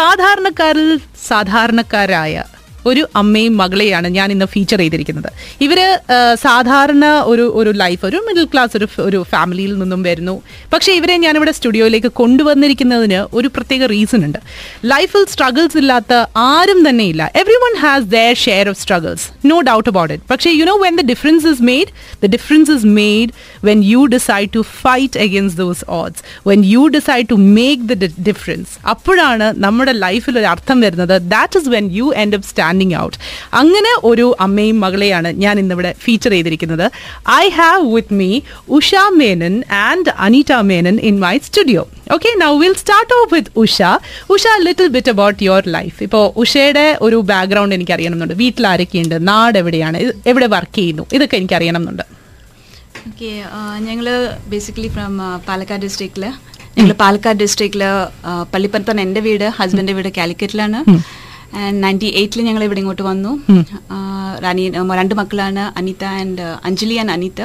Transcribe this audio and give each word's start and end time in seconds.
സാധാരണക്കാരിൽ 0.00 0.89
സാധാരണക്കാരായ 1.27 2.35
ഒരു 2.89 3.01
അമ്മയും 3.21 3.53
മകളെയാണ് 3.61 4.07
ഞാൻ 4.17 4.27
ഇന്ന് 4.31 4.47
ഫീച്ചർ 4.53 4.79
ചെയ്തിരിക്കുന്നത്. 4.79 5.29
ഇവർ 5.65 5.79
സാധാരണ 6.45 7.05
ഒരു 7.31 7.45
ഒരു 7.59 7.71
ലൈഫ് 7.83 8.05
ഒരു 8.09 8.19
മിഡിൽ 8.27 8.45
ക്ലാസ് 8.53 8.73
ഒരു 8.79 8.87
ഒരു 9.07 9.19
ഫാമിലിയിൽ 9.31 9.73
നിന്നും 9.81 10.01
വരുന്നു. 10.07 10.35
പക്ഷേ 10.73 10.91
ഇവരെ 10.99 11.15
ഞാനിവിടെ 11.25 11.53
സ്റ്റുഡിയോയിലേക്ക് 11.57 12.11
കൊണ്ടുവന്നിരിക്കുന്നതിന് 12.21 13.19
ഒരു 13.39 13.47
പ്രത്യേക 13.55 13.85
റീസൺ 13.93 14.21
ഉണ്ട്. 14.27 14.39
ലൈഫിൽ 14.93 15.25
സ്ട്രഗിൾസ് 15.33 15.77
ഇല്ലാത്ത 15.81 16.13
ആരും 16.51 16.89
തന്നെ 16.89 17.05
ഇല്ല. 17.11 17.31
Everyone 17.65 17.75
has 17.83 18.05
their 18.15 18.35
share 18.45 18.69
of 18.71 18.79
struggles 18.83 19.25
no 19.51 19.57
doubt 19.69 19.89
about 19.93 20.13
it 20.15 20.25
പക്ഷേ 20.31 20.51
you 20.59 20.65
know 20.71 20.77
when 20.85 20.95
the 21.01 21.05
difference 21.11 21.47
is 21.53 21.63
made 21.71 21.91
the 22.23 22.31
difference 22.35 22.71
is 22.77 22.87
made 22.99 23.31
when 23.69 23.81
you 23.91 24.01
decide 24.15 24.49
to 24.57 24.63
fight 24.83 25.19
against 25.27 25.59
those 25.63 25.85
odds 25.99 26.21
when 26.51 26.63
you 26.73 26.83
decide 26.97 27.27
to 27.33 27.37
make 27.59 27.81
the 27.91 28.11
difference 28.29 28.71
അപ്പോഴാണ് 28.93 29.47
നമ്മുടെ 29.65 29.93
ലൈഫിൽ 30.05 30.35
ഒരു 30.41 30.47
അർത്ഥം 30.53 30.77
വരുന്നത്. 30.85 31.15
That 31.35 31.59
is 31.59 31.69
when 31.75 31.87
you 31.99 32.07
end 32.23 32.35
up 32.37 32.47
standing 32.71 32.95
out 33.03 33.17
അങ്ങനെ 33.61 33.91
ഒരു 34.09 34.25
അമ്മയും 34.45 34.77
മകളെയാണ് 34.83 35.29
ഞാൻ 35.43 35.55
ഇന്നിവിടെ 35.61 35.91
ഫീച്ചർ 36.03 36.31
ചെയ്തിരിക്കുന്നത്. 36.35 36.85
I 37.41 37.45
have 37.59 37.83
with 37.95 38.15
me 38.19 38.29
Usha 38.77 38.91
Menon 39.21 39.55
and 39.87 40.11
Aneeta 40.25 40.51
Menon 40.71 40.95
in 41.09 41.15
my 41.25 41.35
studio 41.47 41.83
okay 42.15 42.29
now 42.43 42.51
will 42.63 42.75
start 42.83 43.13
off 43.19 43.29
with 43.35 43.51
Usha. 43.63 43.77
Usha 44.35 44.45
little 44.67 44.89
bit 44.95 45.11
about 45.15 45.39
your 45.47 45.65
life 45.77 45.97
ഇപ്പോൾ 46.07 46.25
ഉഷയുടെ 46.43 46.85
ഒരു 47.07 47.17
ബാക്ക്ഗ്രൗണ്ട് 47.31 47.75
എനിക്ക് 47.77 47.95
അറിയണമെന്നുണ്ട് 47.97 48.35
വീട്ടിൽ 48.43 48.65
ആരൊക്കെയുണ്ട് 48.71 49.15
നാട് 49.31 49.57
എവിടെയാണ്? 49.63 49.97
എവിടെ 50.31 50.49
വർക്ക് 50.55 50.77
ചെയ്യുന്നു? 50.79 51.05
ഇതൊക്കെ 51.17 51.37
എനിക്ക് 51.41 51.57
അറിയണമെന്നുണ്ട് 51.59 52.05
ഓക്കെ 53.09 53.31
ഞങ്ങൾ 53.87 54.07
ബേസിക്കലി 54.53 54.89
ഫ്രം 54.95 55.13
പാലക്കാട് 55.49 55.83
ഡിസ്ട്രിക്റ്റിൽ 55.87 56.25
ഞങ്ങൾ 56.75 56.93
പാലക്കാട് 57.01 57.39
ഡിസ്ട്രിക്റ്റിൽ 57.43 57.83
പള്ളിപ്പുറത്താണ് 58.51 59.01
എന്റെ 59.05 59.21
വീട് 59.27 59.45
ഹസ്ബൻഡിന്റെ 59.57 59.93
വീട് 59.97 60.09
കാലിക്കറ്റിലാണ്. 60.17 60.79
ആൻഡ് 61.59 61.83
നയന്റി 61.83 62.09
എയ്റ്റിൽ 62.19 62.41
ഞങ്ങൾ 62.41 62.63
ഇവിടെ 62.63 62.79
ഇങ്ങോട്ട് 62.79 63.01
വന്നു. 63.01 63.31
രണ്ട് 64.99 65.15
മക്കളാണ്. 65.21 65.63
Anitha 65.77 66.03
and 66.03 66.41
Anjali 66.65 66.93
and 67.03 67.11
Anitha. 67.11 67.41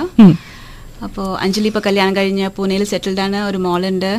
അപ്പോ 1.05 1.37
അഞ്ജലി 1.45 1.67
ഇപ്പോൾ 1.67 1.83
കല്യാണം 1.87 2.17
കഴിഞ്ഞ് 2.17 2.49
പൂനെയിൽ 2.57 2.85
സെറ്റിൽഡ് 2.85 3.21
ആണ്. 3.21 3.37
ഒരു 3.37 3.59
മോളുണ്ട്. 3.65 4.13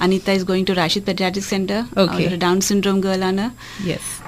Anitha 0.00 0.30
is 0.30 0.44
going 0.44 0.66
to 0.68 0.72
Rashid 0.72 1.06
paediatric 1.06 1.44
centre. 1.44 1.80
ഒരു 2.26 2.36
ഡൗൺ 2.36 2.60
സിൻഡ്രോം 2.60 3.00
ഗേൾ 3.00 3.24
ആണ്. 3.30 3.46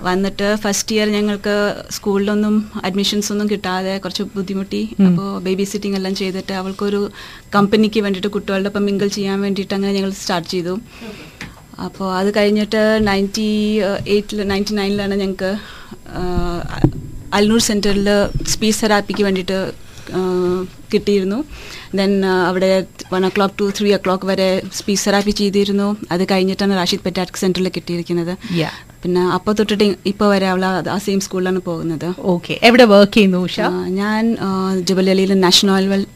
വന്നിട്ട് 0.05 0.56
ഫസ്റ്റ് 0.56 0.95
ഇയർ 0.97 1.08
ഞങ്ങൾക്ക് 1.08 1.55
സ്കൂളിലൊന്നും 1.91 2.70
അഡ്മിഷൻസ് 2.84 3.33
ഒന്നും 3.33 3.50
കിട്ടാതെ 3.50 3.98
കുറച്ച് 3.98 4.23
ബുദ്ധിമുട്ടി. 4.36 4.83
അപ്പോ 5.06 5.39
ബേബി 5.39 5.64
സിറ്റിംഗ് 5.64 5.97
എല്ലാം 5.97 6.14
ചെയ്തിട്ട് 6.14 6.52
അവൾക്കൊരു 6.52 7.11
കമ്പനിക്ക് 7.55 8.00
വേണ്ടിയിട്ട് 8.00 8.28
കുട്ടികളുടെ 8.28 8.69
ഒപ്പം 8.69 8.86
മിങ്കിൾ 8.86 9.08
ചെയ്യാൻ 9.08 9.41
വേണ്ടിയിട്ട് 9.41 9.75
അങ്ങനെ 9.75 9.92
ഞങ്ങൾ 9.92 10.11
സ്റ്റാർട്ട് 10.11 10.50
ചെയ്തു. 10.50 10.75
അപ്പോൾ 11.86 12.08
അത് 12.20 12.28
കഴിഞ്ഞിട്ട് 12.36 12.80
നയന്റി 13.08 13.50
എയ്റ്റിൽ 14.14 14.40
നയന്റി 14.52 14.72
നയനിലാണ് 14.78 15.14
ഞങ്ങൾക്ക് 15.22 15.50
അൽനൂർ 17.38 17.60
സെന്ററിൽ 17.68 18.08
സ്പീച്ച് 18.52 18.80
തെറാപ്പിക്ക് 18.82 19.22
വേണ്ടിയിട്ട് 19.28 19.58
കിട്ടിയിരുന്നു. 20.92 21.38
ദെൻ 21.98 22.12
അവിടെ 22.48 22.68
one 23.12 23.22
o'clock 23.36 23.56
two 23.60 23.66
three 23.78 23.88
o'clock 24.04 24.26
വരെ 24.30 24.48
സ്പീച്ച് 24.78 25.04
തെറാപ്പി 25.06 25.32
ചെയ്തിരുന്നു. 25.40 25.88
അത് 26.14 26.22
കഴിഞ്ഞിട്ടാണ് 26.30 26.78
റാഷിദ് 26.80 27.04
പെറ്റാറ്റിക് 27.06 27.40
സെന്ററിൽ 27.42 27.70
കിട്ടിയിരിക്കുന്നത്. 27.76 28.34
പിന്നെ 29.02 29.22
അപ്പോൾ 29.36 29.52
തൊട്ടിട്ട് 29.58 29.88
ഇപ്പോൾ 30.12 30.28
വരെ 30.34 30.46
അവൾ 30.52 30.64
ആ 30.94 30.98
സെയിം 31.06 31.20
സ്കൂളിലാണ് 31.26 31.60
പോകുന്നത്. 31.68 32.08
ഓക്കെ 32.34 32.54
എവിടെ 32.68 32.86
വർക്ക് 32.94 33.14
ചെയ്യുന്നു 33.18 33.40
ഉഷ? 33.48 33.58
ഞാൻ 34.00 34.24
ഞാൻ 34.38 34.80
ജബലലിയിൽ 34.90 35.34
നാഷണൽ 35.46 36.06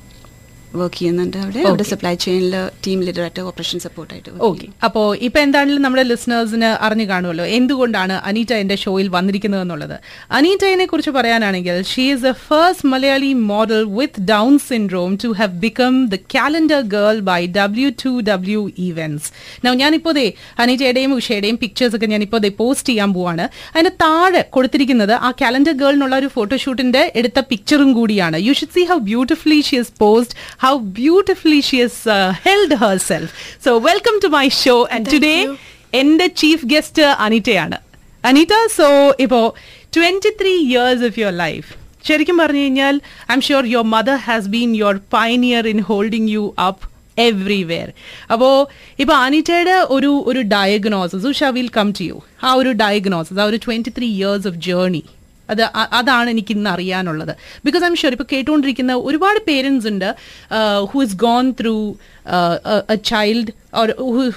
വർക്ക് 0.80 0.98
ചെയ്യുന്നുണ്ട് 0.98 1.36
അവിടെ. 1.44 1.62
അവിടെ 1.70 1.86
സപ്ലൈ 1.92 2.14
ചെയിനിൽ 2.26 2.54
ടീം 2.86 3.00
ലീഡർ 3.06 3.22
ആയിട്ട് 3.26 3.40
ഓപ്പറേഷൻ 3.40 3.78
സപ്പോർട്ട് 3.86 3.90
സപ്പോർട്ടായിട്ട് 3.92 4.44
ഓക്കെ 4.48 4.66
അപ്പോൾ 4.86 5.04
ഇപ്പോൾ 5.26 5.40
എന്താണെങ്കിലും 5.46 5.82
നമ്മുടെ 5.84 6.02
ലിസണേഴ്സിന് 6.02 6.68
അറിഞ്ഞു 6.84 7.04
കാണുമല്ലോ. 7.10 7.44
എന്തുകൊണ്ടാണ് 7.56 8.14
അനീറ്റ 8.28 8.52
എന്റെ 8.62 8.76
ഷോയിൽ 8.82 9.08
വന്നിരിക്കുന്നത് 9.16 9.62
എന്നുള്ളത്? 9.64 9.96
അനീറ്റയെ 10.38 10.86
കുറിച്ച് 10.92 11.12
പറയാനാണെങ്കിൽ 11.16 11.76
she 11.90 12.04
is 12.12 12.26
a 12.30 12.34
first 12.46 12.88
Malayali 12.92 13.32
model 13.52 13.82
with 13.98 14.22
Down 14.32 14.58
syndrome 14.68 15.18
to 15.24 15.28
have 15.40 15.52
become 15.64 15.94
the 16.14 16.18
calendar 16.34 16.80
girl 16.96 17.18
by 17.30 17.40
W 17.58 17.90
two 18.04 18.12
W 18.30 18.62
events 18.88 19.28
ഞാനിപ്പോ 19.82 20.12
ദേ 20.18 20.26
അനീറ്റയുടെയും 20.64 21.14
ഉഷയുടെയും 21.18 21.58
പിക്ചേഴ്സ് 21.64 21.96
ഒക്കെ 21.96 22.06
ഞാനിപ്പോ 22.06 22.38
ദേ 22.46 22.52
പോസ്റ്റ് 22.62 22.88
ചെയ്യാൻ 22.88 23.12
പോവാണ്. 23.18 23.46
അതിന് 23.74 23.92
താഴെ 24.04 24.42
കൊടുത്തിരിക്കുന്നത് 24.56 25.14
ആ 25.26 25.30
കാലണ്ടർ 25.42 25.72
ഗേൾ 25.72 25.92
എന്നുള്ള 25.98 26.16
ഒരു 26.22 26.30
ഫോട്ടോഷൂട്ടിന്റെ 26.36 27.12
എടുത്ത 27.16 27.40
പിക്ചറും 27.52 27.92
കൂടിയാണ്. 27.98 28.36
You 28.48 28.52
should 28.52 28.76
see 28.78 28.84
how 28.90 28.98
beautifully 29.10 29.60
she 29.60 29.76
is 29.82 29.92
posed 30.02 30.34
how 30.62 30.72
beautifully 30.96 31.60
she 31.60 31.78
has 31.82 32.16
held 32.44 32.78
her 32.82 32.96
self 33.06 33.32
so 33.64 33.72
welcome 33.86 34.16
to 34.24 34.30
my 34.34 34.46
show 34.58 34.76
and 34.94 35.12
today 35.14 35.36
എന്റെ 35.92 36.26
ചീഫ് 36.40 36.66
ഗസ്റ്റ് 36.66 37.06
അനിറ്റയാണ്. 37.24 37.78
അനിത 38.24 38.54
സോ 38.76 38.86
ഇപ്പോ 39.20 39.40
twenty 39.96 40.30
three 40.40 40.52
years 40.66 41.04
of 41.04 41.18
your 41.20 41.34
life 41.38 41.68
ശരിക്കും 42.04 42.36
പറഞ്ഞു 42.38 42.62
കഴിഞ്ഞാൽ 42.62 42.94
I'm 43.34 43.40
sure 43.40 43.64
your 43.72 43.86
mother 43.92 44.16
has 44.24 44.48
been 44.48 44.70
your 44.76 44.96
pioneer 45.12 45.66
in 45.72 45.80
holding 45.82 46.30
you 46.32 46.44
up 46.66 46.86
everywhere 47.20 47.88
അപ്പോ 48.32 48.48
ഇപ്പൊ 48.98 49.14
അനിറ്റയുടെ 49.24 49.76
ഒരു 49.90 50.12
ഒരു 50.30 50.42
diagnosis 50.52 51.26
Usha 51.30 51.50
will 51.56 51.70
come 51.76 51.90
to 51.98 52.04
you 52.04 52.16
ആ 52.42 52.52
ഒരു 52.54 52.70
ഡയഗ്നോസിസ് 52.82 53.40
ആ 53.40 53.46
ഒരു 53.50 53.60
twenty 53.66 53.92
three 53.98 54.08
years 54.16 54.48
of 54.48 54.60
journey 54.68 55.02
അത് 55.52 55.62
അതാണ് 55.98 56.28
എനിക്ക് 56.34 56.52
ഇന്ന് 56.56 56.70
അറിയാനുള്ളത്. 56.72 57.32
ബിക്കോസ് 57.66 57.84
ഐം 57.88 57.94
ഷുവർ 58.00 58.14
ഇപ്പോൾ 58.16 58.28
കേട്ടുകൊണ്ടിരിക്കുന്ന 58.32 58.92
ഒരുപാട് 59.08 59.40
പേരൻസ് 59.48 59.86
ഉണ്ട് 59.92 60.08
who 60.90 60.98
is 61.06 61.16
gone 61.26 61.46
through 61.60 61.74
a 62.94 62.96
child 63.10 63.52
or 63.80 63.88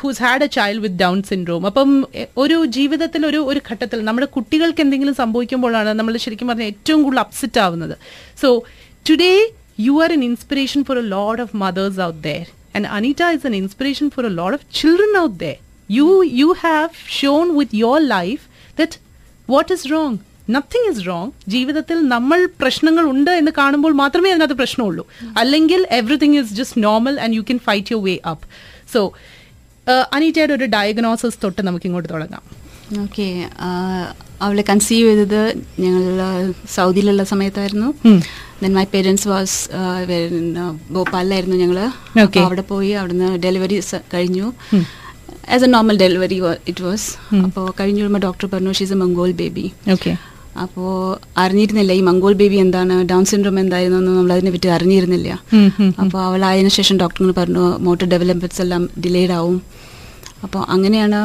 who's 0.01 0.21
had 0.25 0.45
a 0.47 0.49
child 0.57 0.81
with 0.85 0.99
Down 1.03 1.19
syndrome 1.29 1.65
അപ്പം 1.69 1.91
ഒരു 2.43 2.57
ജീവിതത്തിൽ 2.77 3.21
ഒരു 3.29 3.41
ഒരു 3.51 3.61
ഘട്ടത്തിൽ 3.69 4.01
നമ്മുടെ 4.09 4.29
കുട്ടികൾക്ക് 4.37 4.83
എന്തെങ്കിലും 4.85 5.15
സംഭവിക്കുമ്പോഴാണ് 5.21 5.93
നമ്മൾ 5.99 6.17
ശരിക്കും 6.25 6.49
പറഞ്ഞാൽ 6.51 6.71
ഏറ്റവും 6.73 7.01
കൂടുതൽ 7.05 7.23
അപ്സെറ്റ് 7.25 7.61
ആവുന്നത്. 7.65 7.95
So 8.43 8.49
today 9.09 9.33
you 9.87 9.95
are 10.03 10.11
an 10.17 10.23
inspiration 10.31 10.83
for 10.89 10.97
a 11.03 11.07
load 11.15 11.41
of 11.45 11.55
mothers 11.65 12.01
out 12.09 12.21
there. 12.27 12.45
And 12.77 12.87
Aneeta 12.99 13.23
is 13.37 13.47
an 13.49 13.55
inspiration 13.63 14.07
for 14.15 14.25
a 14.31 14.33
load 14.41 14.57
of 14.59 14.65
children 14.81 15.15
out 15.23 15.37
there. 15.45 15.59
You 15.89 16.07
you 16.41 16.51
have 16.67 16.89
shown 17.19 17.45
with 17.57 17.75
your 17.83 18.01
life 18.17 18.43
that 18.81 18.97
what 19.49 19.71
is 19.77 19.85
wrong? 19.91 20.15
Nothing 20.49 20.89
is 20.91 21.07
wrong 21.07 21.31
ജീവിതത്തിൽ 21.47 21.97
നമ്മൾ 22.07 22.49
പ്രശ്നങ്ങൾ 22.61 23.05
ഉണ്ട് 23.09 23.31
എന്ന് 23.31 23.51
കാണുമ്പോൾ 23.57 23.93
മാത്രമേ 23.93 24.31
അതിനകത്ത് 24.31 24.53
പ്രശ്നമുള്ളൂ. 24.53 25.05
അല്ലെങ്കിൽ 25.37 25.87
everything 25.91 26.37
is 26.39 26.53
just 26.53 26.83
normal 26.83 27.19
and 27.19 27.35
you 27.35 27.41
can 27.41 27.59
fight 27.59 27.91
your 27.91 28.03
way 28.03 28.19
up 28.31 28.47
so 28.93 29.13
അനീറ്റയുടെ 30.13 30.53
ഒരു 30.53 30.65
ഡയഗ്നോസിസ് 30.65 31.37
തൊട്ട് 31.43 31.61
നമുക്ക് 31.67 31.85
ഇങ്ങോട്ട് 31.85 32.09
തുടങ്ങാം 32.09 32.43
ഓക്കെ 33.03 33.49
അവളെ 34.41 34.63
കൺസീവ് 34.69 35.07
ചെയ്തത് 35.09 35.41
ഞങ്ങൾ 35.79 36.53
സൗദിയിലുള്ള 36.75 37.23
സമയത്തായിരുന്നു. 37.23 37.89
ദെൻ 38.61 38.73
മൈ 38.73 38.83
പേരൻസ് 38.93 39.27
വാസ് 39.27 39.69
ഭോപ്പാലിലായിരുന്നു 40.91 41.55
ഞങ്ങൾ. 41.55 41.79
അവിടെ 42.43 42.61
പോയി 42.61 42.89
അവിടുന്ന് 42.89 43.29
ഡെലിവറി 43.45 43.81
കഴിഞ്ഞു. 44.13 44.47
As 45.55 45.63
a 45.63 45.67
normal 45.67 45.97
delivery 45.97 46.39
it 46.67 46.83
was 46.83 47.09
അപ്പോൾ 47.45 47.73
കഴിഞ്ഞ 47.79 48.17
ഡോക്ടർ 48.27 48.47
പറഞ്ഞു 48.53 48.71
she's 48.71 48.91
a 48.91 48.95
mongol 48.95 49.31
baby 49.41 49.65
okay 49.91 50.13
അപ്പോൾ 50.63 50.91
അറിഞ്ഞിരുന്നില്ല 51.43 51.91
ഈ 51.99 52.01
മംഗോൾ 52.09 52.33
ബേബി 52.41 52.57
എന്താണ് 52.65 52.95
ഡൗൺ 53.11 53.23
സിൻഡ്രോം 53.31 53.57
എന്തായിരുന്നു 53.61 53.97
എന്ന് 54.01 54.11
നമ്മൾ 54.17 54.31
അതിനെ 54.35 54.51
പറ്റി 54.55 54.69
അറിഞ്ഞിരുന്നില്ല. 54.75 55.29
അപ്പോൾ 56.03 56.19
അവൾ 56.27 56.41
ആയതിനു 56.49 56.71
ശേഷം 56.79 56.95
ഡോക്ടറിന് 57.03 57.35
പറഞ്ഞു 57.39 57.65
മോട്ടർ 57.87 58.05
ഡെവലപ്മെന്റ്സ് 58.13 58.61
എല്ലാം 58.65 58.83
ഡിലേഡ് 59.05 59.33
ആവും. 59.39 59.57
അപ്പോൾ 60.45 60.61
അങ്ങനെയാണ് 60.73 61.19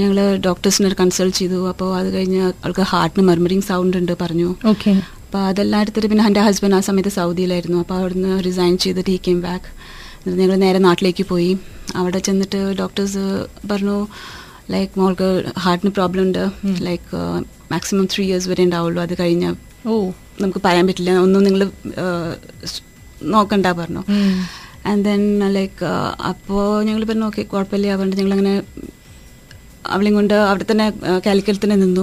ഞങ്ങൾ 0.00 0.18
ഡോക്ടേഴ്സിനെ 0.46 0.96
കൺസൾട്ട് 1.00 1.36
ചെയ്തു. 1.40 1.60
അപ്പോൾ 1.72 1.88
അത് 2.00 2.08
കഴിഞ്ഞ് 2.16 2.42
അവൾക്ക് 2.62 2.84
ഹാർട്ടിന് 2.92 3.24
മെർമറിങ് 3.30 3.66
സൗണ്ട് 3.70 3.96
ഉണ്ട് 4.00 4.14
പറഞ്ഞു. 4.22 4.50
ഓക്കെ 4.72 4.92
അപ്പോൾ 5.24 5.42
അതെല്ലാം 5.50 5.80
എടുത്തിട്ട് 5.84 6.08
പിന്നെ 6.12 6.24
എന്റെ 6.28 6.42
ഹസ്ബൻഡ് 6.46 6.76
ആ 6.78 6.82
സമയത്ത് 6.86 7.12
സൗദിയിലായിരുന്നു. 7.20 7.78
അപ്പോൾ 7.84 7.96
അവിടുന്ന് 8.00 8.32
റിസൈൻ 8.46 8.74
ചെയ്തിട്ട് 8.84 9.10
ഈ 9.16 9.18
കെയിം 9.26 9.40
ബാക്ക് 9.48 9.68
ഞങ്ങൾ 10.38 10.56
നേരെ 10.64 10.80
നാട്ടിലേക്ക് 10.86 11.24
പോയി. 11.32 11.52
അവിടെ 12.00 12.18
ചെന്നിട്ട് 12.26 12.60
ഡോക്ടേഴ്സ് 12.80 13.22
പറഞ്ഞു 13.70 13.98
ലൈക്ക് 14.74 14.92
മോൾക്ക് 15.00 15.28
ഹാർട്ടിന് 15.64 15.92
പ്രോബ്ലം 15.98 16.22
ഉണ്ട്. 16.26 16.42
ലൈക്ക് 16.88 17.16
മാക്സിമം 17.72 18.06
ത്രീ 18.12 18.24
ഇയേഴ്സ് 18.28 18.48
വരെ 18.52 18.62
ഉണ്ടാവുള്ളൂ. 18.68 19.00
അത് 19.06 19.14
കഴിഞ്ഞ 19.22 19.46
ഓ. 19.90 19.96
നമുക്ക് 20.42 20.60
പറയാൻ 20.66 20.86
പറ്റില്ല. 20.90 21.10
ഒന്നും 21.24 21.42
നിങ്ങൾ 21.48 21.62
നോക്കണ്ട 23.34 23.66
പറഞ്ഞു. 23.80 24.02
ആൻഡ് 24.90 25.02
ദെൻ 25.08 25.22
ലൈക്ക് 25.58 25.84
അപ്പോൾ 26.30 26.62
ഞങ്ങൾ 26.88 27.02
പറഞ്ഞു 27.10 27.26
ഓക്കെ 27.32 27.42
കുഴപ്പമില്ല. 27.52 27.92
അതുകൊണ്ട് 27.96 28.16
ഞങ്ങളങ്ങനെ 28.20 28.54
അവളെയും 29.94 30.14
കൊണ്ട് 30.18 30.34
അവിടെ 30.48 30.64
തന്നെ 30.70 30.86
കാലിക്കറ്റ് 31.26 31.60
തന്നെ 31.62 31.76
നിന്നു. 31.82 32.02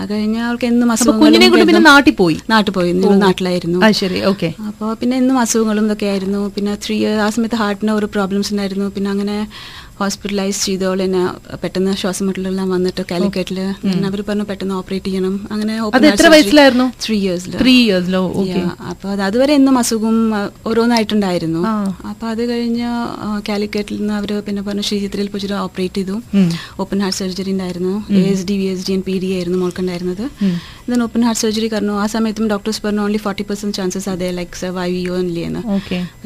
അത് 0.00 0.10
കഴിഞ്ഞ 0.12 0.36
അവൾക്ക് 0.46 0.66
എന്നും 0.72 0.90
അസുഖങ്ങളും 0.94 1.82
നാട്ടിൽ 1.88 2.14
പോയി? 2.20 2.36
നാട്ടിൽ 2.52 2.72
പോയി. 2.76 2.92
നാട്ടിലായിരുന്നു. 3.24 3.80
ശരി. 4.00 4.18
ഓക്കെ 4.30 4.48
അപ്പോൾ 4.68 4.90
പിന്നെ 5.00 5.14
എന്നും 5.22 5.36
അസുഖങ്ങളും 5.42 5.84
ഇതൊക്കെ 5.88 6.06
ആയിരുന്നു. 6.12 6.40
പിന്നെ 6.54 6.74
ത്രീ 6.84 6.96
ആ 7.26 7.28
സമയത്ത് 7.36 7.58
ഹാർട്ടിന് 7.62 7.92
ഓരോ 7.98 8.08
പ്രോബ്ലംസ് 8.16 8.50
ഉണ്ടായിരുന്നു. 8.54 8.86
പിന്നെ 8.96 9.10
അങ്ങനെ 9.14 9.36
ഹോസ്പിറ്റലൈസ് 10.00 10.60
ചെയ്തോൾ 10.66 10.98
എന്നെ 11.04 11.22
പെട്ടെന്ന് 11.62 11.92
ശ്വാസം 12.00 12.24
മുട്ടലെല്ലാം 12.28 12.68
വന്നിട്ട് 12.74 13.02
കാലിക്കറ്റിൽ 13.10 13.58
അവർ 14.08 14.20
പറഞ്ഞു 14.28 14.46
പെട്ടെന്ന് 14.50 14.74
ഓപ്പറേറ്റ് 14.80 15.08
ചെയ്യണം. 15.10 15.34
അങ്ങനെ 15.54 15.74
എത്ര 16.10 16.28
വയസ്സിലായിരുന്നു? 16.34 16.86
ത്രീ 17.04 17.16
ഇയേഴ്സിൽ 17.24 17.54
ത്രീ 17.62 17.74
ഇയേഴ്സിലോ 17.84 18.22
ഓക്കെ 18.42 18.62
അപ്പൊ 18.92 19.06
അത് 19.14 19.22
അതുവരെ 19.28 19.54
എന്നും 19.60 19.76
അസുഖം 19.82 20.16
ഓരോന്നായിട്ടുണ്ടായിരുന്നു. 20.70 21.62
അപ്പോൾ 22.10 22.26
അപ്പൊ 22.26 22.26
അത് 22.34 22.42
കഴിഞ്ഞ് 22.50 22.90
കാലിക്കറ്റിൽ 23.48 23.96
നിന്ന് 24.00 24.14
അവർ 24.18 24.30
പിന്നെ 24.46 24.62
പറഞ്ഞു 24.68 24.84
ശ്രീചിത്രയിൽ 24.88 25.28
പോയിട്ട് 25.32 25.56
ഓപ്പറേറ്റ് 25.64 25.98
ചെയ്തു. 26.00 26.16
ഓപ്പൺ 26.82 26.98
ഹാർട്ട് 27.04 27.18
സർജറി 27.20 27.50
ഉണ്ടായിരുന്നു. 27.56 27.94
A 28.20 28.22
S 28.32 28.44
D 28.50 28.56
V 28.60 28.66
S 28.74 28.84
D 28.88 28.92
and 28.96 29.06
P 29.08 29.16
D 29.22 29.28
ആയിരുന്നു 29.36 29.58
മോൾക്കുണ്ടായിരുന്നത്. 29.62 30.24
ദെൻ 30.90 31.00
ഓപ്പൺ 31.06 31.22
ഹാർട്ട് 31.26 31.42
സർജറി 31.44 31.68
കാരണം 31.74 31.96
ആ 32.02 32.06
സമയത്തും 32.14 32.46
ഡോക്ടേഴ്സ് 32.54 32.80
പറഞ്ഞു 32.84 33.02
ഓൺലി 33.06 33.20
ഫോർട്ടി 33.24 33.44
പെർസെന്റ് 33.48 33.76
ചാൻസസ് 33.78 34.08
അതെ 34.14 34.28
ലൈക് 34.38 34.56
സർവൈവ് 34.62 34.98
യു 35.06 35.12
ഓൺലി 35.20 35.42
എന്ന്. 35.48 35.62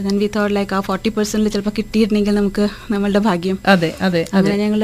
ദെൻ 0.08 0.17
വി 0.22 0.28
തോട്ട് 0.37 0.55
ലൈക്ക് 0.58 0.75
ആ 0.78 0.81
ഫോർട്ടി 0.90 1.12
പെർസെന്റിൽ 1.19 1.52
ചിലപ്പോൾ 1.56 1.76
കിട്ടിയിരുന്നെങ്കിൽ 1.81 2.37
നമുക്ക് 2.40 2.67
നമ്മളുടെ 2.94 3.22
ഭാഗ്യം 3.31 3.58
അതെ 3.75 3.91
അതെ 4.07 4.23
അങ്ങനെ 4.33 4.57
ഞങ്ങൾ 4.65 4.83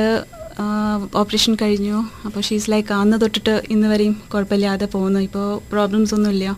ഓപ്പറേഷൻ 1.20 1.56
കഴിഞ്ഞു. 1.62 1.98
അപ്പോൾ 2.26 2.40
ഷീസ് 2.40 2.70
ലൈക്ക് 2.70 2.92
അന്ന് 2.92 3.16
തൊട്ടിട്ട് 3.22 3.54
ഇന്ന് 3.70 3.88
വരെയും 3.92 4.16
കുഴപ്പമില്ലാതെ 4.32 4.86
പോകുന്നു. 4.94 5.20
ഇപ്പോൾ 5.28 5.46
പ്രോബ്ലംസ് 5.72 6.14
ഒന്നുമില്ല. 6.14 6.56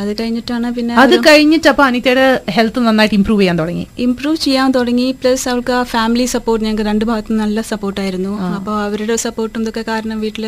അത് 0.00 0.10
കഴിഞ്ഞിട്ടാണ് 0.20 0.68
പിന്നെ 0.74 0.94
അത് 1.02 1.14
കഴിഞ്ഞിട്ട് 1.26 1.68
അപ്പൊ 1.68 1.82
അനിതയുടെ 1.84 2.26
ഹെൽത്ത് 2.56 2.80
നന്നായിട്ട് 2.86 3.16
ഇമ്പ്രൂവ് 3.18 3.40
ചെയ്യാൻ 3.40 3.58
തുടങ്ങി. 3.58 3.86
ഇമ്പ്രൂവ് 4.06 4.38
ചെയ്യാൻ 4.44 4.70
തുടങ്ങി. 4.76 5.06
പ്ലസ് 5.22 5.48
അവൾക്ക് 5.52 5.72
ആ 5.78 5.82
ഫാമിലി 5.94 6.26
സപ്പോർട്ട് 6.34 6.64
ഞങ്ങൾക്ക് 6.66 6.86
രണ്ട് 6.90 7.04
ഭാഗത്തും 7.10 7.42
നല്ല 7.44 7.60
സപ്പോർട്ടായിരുന്നു 7.72 8.32
അപ്പോൾ 8.58 8.76
അവരുടെ 8.86 9.16
സപ്പോർട്ടും 9.26 9.62
ഇതൊക്കെ 9.62 9.84
കാരണം 9.92 10.20
വീട്ടിൽ 10.20 10.46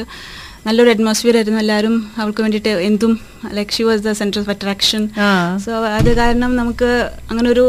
നല്ലൊരു 0.66 0.90
അറ്റ്മോസ്ഫിയർ 0.92 1.34
ആയിരുന്നു 1.38 1.60
എല്ലാവരും. 1.62 1.94
അവൾക്ക് 2.20 2.40
വേണ്ടിയിട്ട് 2.44 2.72
എന്തും 2.88 3.12
like 3.56 3.72
she 3.76 3.82
was 3.88 4.02
the 4.06 4.10
centre 4.20 4.38
of 4.42 4.50
attraction 4.54 5.02
so 5.64 5.72
അത് 5.98 6.10
കാരണം 6.20 6.50
നമുക്ക് 6.60 6.90
അങ്ങനെ 7.30 7.48
ഒരു 7.54 7.64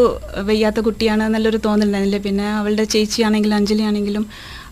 വയ്യാത്ത 0.49 0.79
കുട്ടിയാണ് 0.87 1.27
നല്ലൊരു 1.35 1.59
തോന്നലുണ്ടായിരുന്നില്ല. 1.65 2.19
പിന്നെ 2.27 2.47
അവളുടെ 2.59 2.85
ചേച്ചിയാണെങ്കിലും 2.95 3.55
അഞ്ജലി 3.59 3.85
ആണെങ്കിലും 3.91 4.25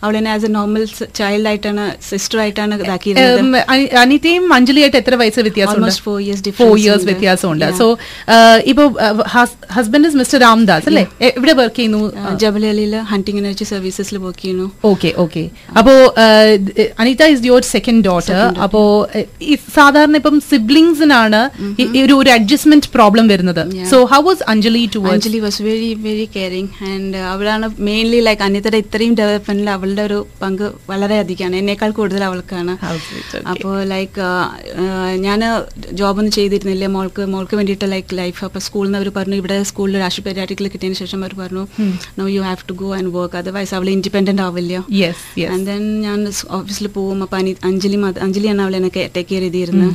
അവളെന്നെ 0.03 0.31
ആസ് 0.31 0.45
എ 0.45 0.47
നോർമൽ 0.47 0.83
ചൈൽഡ് 1.15 1.47
ആയിട്ടാണ് 1.47 1.83
സിസ്റ്റർ 2.09 2.39
ആയിട്ടാണ് 2.39 2.81
ഇതാക്കിയിരുന്നത്. 2.81 3.39
അനിതയും 3.39 3.55
അനി- 3.69 3.91
അനിതയും 3.95 4.53
അഞ്ജലിയായിട്ട് 4.53 4.97
എത്ര 4.97 5.15
വയസ്സ് 5.15 5.39
വ്യത്യാസം 5.39 5.71
Almost 5.73 5.99
ഇയേഴ്സ് 6.21 6.51
ഫോർ 6.59 6.77
ഇയേഴ്സ് 6.79 7.01
ഉണ്ട്. 7.01 7.11
വ്യത്യാസമുണ്ട്. 7.11 7.65
സോ 7.77 7.85
ഇപ്പോ 8.63 8.85
ഹസ്ബൻഡ് 9.71 10.15
മിസ്റ്റർ 10.21 10.39
രാംദാസ് 10.39 10.87
അല്ലേ? 10.87 11.03
എവിടെ 11.21 11.53
വർക്ക് 11.53 11.75
ചെയ്യുന്നു. 11.75 12.01
ജബലലിയിൽ 12.35 12.95
ഹണ്ടിങ് 13.11 13.37
എനർജി 13.37 13.63
സർവീസസിൽ 13.63 14.17
വർക്ക് 14.17 14.41
ചെയ്യുന്നു. 14.41 14.67
ഓക്കെ 14.85 15.13
ഓക്കെ 15.17 15.43
അപ്പോ 15.77 15.93
Anitha 16.99 17.23
is 17.33 17.45
your 17.45 17.63
second 17.71 18.05
daughter 18.05 18.35
അപ്പോ 18.65 18.81
സാധാരണ 19.75 20.15
ഇപ്പം 20.15 20.39
സിബ്ലിങ്സിനാണ് 20.51 21.41
ഒരു 22.03 22.13
ഒരു 22.13 22.29
അഡ്ജസ്റ്റ്മെന്റ് 22.29 22.89
പ്രോബ്ലം 22.93 23.27
വരുന്നത്. 23.27 23.63
So 23.91 24.03
how 24.05 24.21
was 24.21 24.43
Anjali 24.49 24.89
to 24.95 24.99
Anjali 25.11 25.39
was 25.39 25.61
very 25.61 25.93
very 25.99 26.29
caring 26.35 26.83
and 26.83 27.17
അവളാണ് 27.33 27.69
മെയിൻലി 27.79 28.19
ലൈക്ക് 28.19 28.41
അനിതയുടെ 28.41 28.77
ഇത്രയും 28.77 29.15
ഡെവലപ്മെന്റിൽ 29.15 29.69
അവളുടെ 29.91 30.03
ഒരു 30.09 30.19
പങ്ക് 30.41 30.65
വളരെ 30.89 31.15
അധികമാണ് 31.23 31.55
എന്നേക്കാൾ 31.61 31.89
കൂടുതൽ 31.97 32.21
അവൾക്കാണ്. 32.27 32.73
അപ്പോൾ 33.51 33.73
ലൈക്ക് 33.91 34.21
ഞാൻ 35.25 35.39
ജോബൊന്നും 35.99 36.33
ചെയ്തിരുന്നില്ല. 36.37 36.85
മോൾക്ക് 36.95 37.23
മോൾക്ക് 37.33 37.55
വേണ്ടിയിട്ട് 37.59 37.87
ലൈക്ക് 37.93 38.17
ലൈഫ് 38.21 38.41
അപ്പോൾ 38.47 38.61
സ്കൂളിൽ 38.67 38.87
നിന്ന് 38.89 38.99
അവർ 38.99 39.09
പറഞ്ഞു 39.17 39.37
ഇവിടെ 39.41 39.57
സ്കൂളിൽ 39.69 39.97
രാഷ്ട്രീയ 40.03 40.25
പെരിയാറ്റിക്കൽ 40.27 40.69
കിട്ടിയതിന് 40.73 40.99
ശേഷം 41.01 41.19
അവർ 41.25 41.33
പറഞ്ഞു 41.41 41.63
no 42.19 42.27
you 42.35 42.43
have 42.47 42.67
to 42.69 42.75
go 42.83 42.89
and 42.99 43.11
work 43.17 43.37
otherwise 43.41 43.73
അവൾ 43.79 43.89
ഇൻഡിപെൻഡന്റ് 43.97 44.43
ആവില്ല. 44.47 44.73
ആൻഡ് 45.55 45.65
ദെൻ 45.71 45.83
ഞാൻ 46.07 46.21
ഓഫീസിൽ 46.59 46.87
പോകും 46.97 47.19
അപ്പോൾ 47.27 47.39
അനി 47.41 47.53
അഞ്ജലി 47.71 47.99
അഞ്ജലിയാണ് 48.27 48.63
അവളെ 48.67 48.79
എന്നെ 48.81 48.93
ടേക്ക് 49.17 49.29
കെയർ 49.33 49.45
ചെയ്തിരുന്നത് 49.47 49.93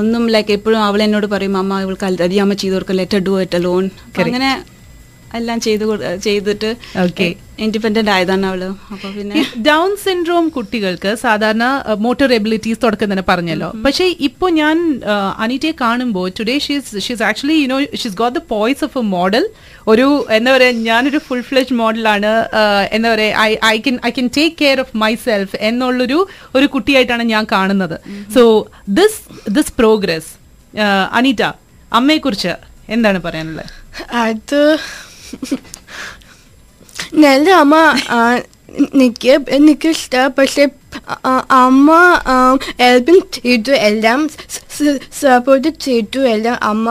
ഒന്നും 0.00 0.24
ലൈക്ക് 0.34 0.52
എപ്പോഴും 0.58 0.80
അവൾ 0.88 1.00
എന്നോട് 1.06 1.28
പറയും 1.36 1.56
അമ്മ 1.62 1.80
ഇവൾക്ക് 1.86 2.06
അതി 2.26 2.36
അമ്മ 2.46 2.54
ചെയ്ത് 2.64 2.92
ലെറ്റർ 3.02 3.22
ഡു 3.30 3.32
ഇറ്റ് 3.44 3.64
ലോൺ 3.68 3.84
അങ്ങനെ 4.26 4.50
എല്ലാം 5.38 5.58
ചെയ്ത് 5.64 5.84
ചെയ്തിട്ട്. 6.26 6.70
ഇൻഡിപെൻഡന്റ് 7.64 8.10
ആയതാണ് 8.14 8.44
അവൾ. 8.50 8.62
അപ്പൊ 8.94 9.08
പിന്നെ 9.16 9.40
ഡൗൺ 9.68 9.90
സിൻഡ്രോം 10.02 10.44
കുട്ടികൾക്ക് 10.56 11.10
സാധാരണ 11.22 11.64
മോട്ടോർ 12.04 12.30
എബിലിറ്റീസ് 12.36 12.80
തുടക്കം 12.84 13.08
തന്നെ 13.12 13.24
പറഞ്ഞല്ലോ. 13.30 13.68
പക്ഷേ 13.86 14.06
ഇപ്പൊ 14.28 14.46
ഞാൻ 14.60 14.76
uh, 15.12 15.30
അനിറ്റയെ 15.44 15.74
കാണുമ്പോൾ 15.82 16.26
today 16.38 16.56
she's 16.66 17.02
she's 17.06 17.22
actually 17.28 17.56
you 17.62 17.68
know 17.72 17.78
she's 18.02 18.16
got 18.22 18.34
the 18.38 18.42
poise 18.54 18.82
of 18.86 18.98
a 19.02 19.04
model 19.16 19.44
ഒരു 19.92 20.06
എന്താ 20.38 20.50
പറയാ 20.56 20.72
ഞാനൊരു 20.88 21.20
ഫുൾ 21.26 21.42
ഫ്ലെഷ് 21.50 21.76
മോഡലാണ് 21.82 22.32
എന്താ 22.98 23.08
പറയാ 23.14 23.30
I 23.48 23.50
I 23.72 23.76
can 23.86 23.98
I 24.10 24.12
can 24.18 24.28
take 24.38 24.56
care 24.62 24.80
of 24.84 24.94
my 25.04 25.12
self 25.26 25.56
എന്നുള്ളൊരു 25.70 26.18
ഒരു 26.58 26.68
കുട്ടിയായിട്ടാണ് 26.76 27.26
ഞാൻ 27.34 27.46
കാണുന്നത്. 27.54 27.96
So 28.36 28.44
this 29.00 29.20
this 29.58 29.74
progress 29.80 30.30
Aneeta 31.18 31.42
അമ്മയെക്കുറിച്ച് 32.00 32.52
എന്താണ് 32.96 33.18
പറയാനുള്ളത്? 33.28 33.70
അത് 34.24 34.60
നല്ല 37.22 37.48
അമ്മ 37.60 37.76
എനിക്ക് 38.96 39.32
എനിക്ക് 39.50 39.88
ഇഷ്ടമാണ് 39.94 40.32
പക്ഷെ 40.36 40.64
അമ്മ 41.60 41.88
ഹെൽപ്പും 42.80 43.18
ചെയ്തു 43.36 43.72
എല്ലാം 43.88 44.20
സപ്പോർട്ട് 45.20 45.70
ചെയ്തു 45.86 46.20
എല്ലാം 46.34 46.56
അമ്മ 46.64 46.88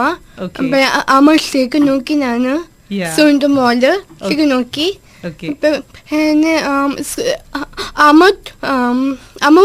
അമ്മ 1.16 1.36
ശരിക്കും 1.46 1.84
നോക്കി 1.88 2.14
ഞാൻ. 2.22 2.44
സ്വന്തം 3.16 3.52
മോൾ 3.56 3.80
ശരിക്കും 4.20 4.48
നോക്കി 4.48 4.86
എന്നെ 6.20 6.54
അമ്മ 8.06 8.22
അമ്മ 9.42 9.58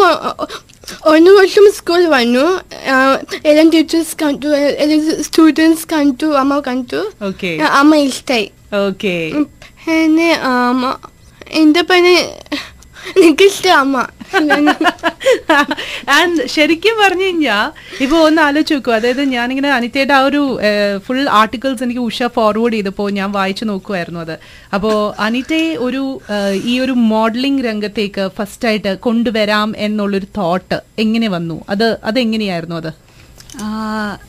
ഒന്ന് 1.12 1.32
വർഷം 1.32 1.66
സ്കൂൾ 1.78 2.02
വന്നു 2.16 2.44
എല്ലാം 3.50 3.68
ടീച്ചേഴ്സ് 3.70 4.16
കണ്ടു 4.22 4.50
എല്ലാം 4.84 5.00
സ്റ്റുഡൻസ് 5.28 5.86
കണ്ടു 5.94 6.28
അമ്മ 6.42 6.60
കണ്ടു 6.68 7.00
അമ്മ 7.80 7.96
ഇഷ്ടായി 8.08 8.48
ഓക്കെ 8.82 9.16
എന്നെ 9.98 10.32
അമ്മ 10.52 10.86
എന്റെ 11.62 11.82
പനി 11.82 12.14
എനിക്കിഷ്ടം 13.18 13.74
അമ്മ. 13.80 13.98
ആൻഡ് 16.16 16.46
ശരിക്കും 16.46 16.96
പറഞ്ഞു 17.02 17.26
കഴിഞ്ഞാ 17.26 17.58
ഇപ്പൊ 18.02 18.18
ഒന്ന് 18.28 18.42
ആലോചിച്ച് 18.42 18.74
നോക്കൂ. 18.74 18.92
അതായത് 18.92 19.22
ഞാനിങ്ങനെ 19.34 19.70
അനിതയുടെ 19.72 20.14
ആ 20.14 20.22
ഒരു 20.22 20.42
ഫുൾ 21.06 21.20
ആർട്ടിക്കിൾസ് 21.40 21.84
എനിക്ക് 21.84 22.02
ഉഷ 22.02 22.28
ഫോർവേഡ് 22.38 22.74
ചെയ്തപ്പോൾ 22.74 23.12
ഞാൻ 23.12 23.32
വായിച്ചു 23.32 23.66
നോക്കുമായിരുന്നു 23.66 24.20
അത്. 24.20 24.36
അപ്പോ 24.76 25.16
അനിതയെ 25.20 25.76
ഒരു 25.78 26.02
ഈ 26.66 26.80
ഒരു 26.80 26.92
മോഡലിംഗ് 27.14 27.66
രംഗത്തേക്ക് 27.66 28.30
ഫസ്റ്റ് 28.38 28.68
ആയിട്ട് 28.68 28.94
കൊണ്ടുവരാം 29.08 29.74
എന്നുള്ളൊരു 29.78 30.26
തോട്ട് 30.38 30.80
എങ്ങനെ 31.00 31.28
വന്നു? 31.28 31.66
അത് 31.70 31.88
അത് 32.04 32.20
എങ്ങനെയായിരുന്നു 32.20 32.76
അത്? 32.76 32.92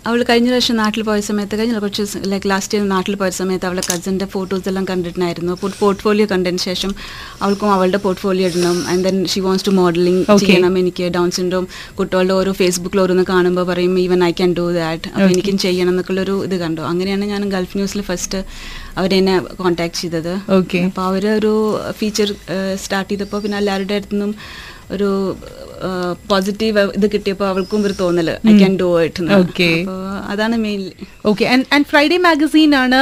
അവൾ 0.06 0.22
കഴിഞ്ഞ 0.28 0.48
പ്രാവശ്യം 0.48 0.76
നാട്ടിൽ 0.76 1.02
പോയ 1.02 1.20
സമയത്ത് 1.28 1.58
കഴിഞ്ഞ 1.58 1.78
കുറച്ച് 1.78 2.18
ലൈക്ക് 2.32 2.50
ലാസ്റ്റ് 2.50 2.78
ഇയർ 2.78 2.88
നാട്ടിൽ 2.88 3.14
പോയ 3.20 3.30
സമയത്ത് 3.38 3.66
അവളെ 3.66 3.82
കസിന്റെ 3.90 4.26
ഫോട്ടോസ് 4.34 4.68
എല്ലാം 4.70 4.84
കണ്ടിട്ടുണ്ടായിരുന്നു. 4.90 5.52
പോർട്ട്ഫോളിയോ 5.80 6.26
കണ്ടതിന് 6.32 6.62
ശേഷം 6.66 6.94
അവൾക്കും 7.42 7.72
അവളുടെ 7.72 7.98
പോർട്ട്ഫോളിയോ 8.04 8.48
ഇടണം. 8.50 8.76
And 8.90 9.04
then 9.04 9.16
she 9.32 9.40
wants 9.46 9.66
to 9.66 9.70
modelling. 9.70 10.38
ചെയ്യണം. 10.44 10.78
എനിക്ക് 10.78 11.06
ഡൗൺ 11.16 11.30
സിൻഡ്രോം 11.38 11.66
കുട്ടികളുടെ 11.98 12.34
ഓരോ 12.34 12.52
ഫേസ്ബുക്കിൽ 12.52 13.00
ഓരോന്ന് 13.00 13.24
കാണുമ്പോൾ 13.28 13.66
പറയും 13.72 13.98
even 14.04 14.24
I 14.24 14.30
can 14.30 14.54
do 14.54 14.66
that 14.78 15.10
അപ്പോൾ 15.14 15.28
എനിക്കും 15.34 15.58
ചെയ്യണം 15.58 15.92
എന്നൊക്കെയുള്ളൊരു 15.94 16.44
ഇത് 16.44 16.56
കണ്ടു. 16.64 16.80
അങ്ങനെയാണ് 16.92 17.24
ഞാൻ 17.24 17.48
ഗൾഫ് 17.56 17.76
ന്യൂസിൽ 17.78 18.02
ഫസ്റ്റ് 18.10 18.44
അവരെന്നെ 18.98 19.38
കോൺടാക്ട് 19.62 19.98
ചെയ്തത്. 20.02 20.32
അപ്പോൾ 20.86 21.04
അവരൊരു 21.10 21.54
ഫീച്ചർ 21.98 22.30
സ്റ്റാർട്ട് 22.84 23.12
ചെയ്തപ്പോൾ 23.12 23.42
പിന്നെ 23.42 23.58
എല്ലാവരുടെ 23.58 23.94
അടുത്തുനിന്നും 23.94 24.32
ഒരു 24.90 25.08
പോസിറ്റീവ് 26.28 26.80
ഇത് 26.96 27.12
കിട്ടിയപ്പോൾ 27.12 27.48
അവൾക്കും 27.48 27.86
ഒരു 27.86 27.94
തോന്നൽ 28.00 28.30
ഐ 28.30 28.52
ക്യാൻ 28.58 28.76
ഡു 28.76 29.00
ഇറ്റ്. 29.00 29.22
അതാണ് 30.28 30.56
mainly 30.56 30.92
okay 31.26 31.44
and 31.74 31.84
Friday 31.84 32.16
magazine 32.18 32.74
ആണ് 32.74 32.98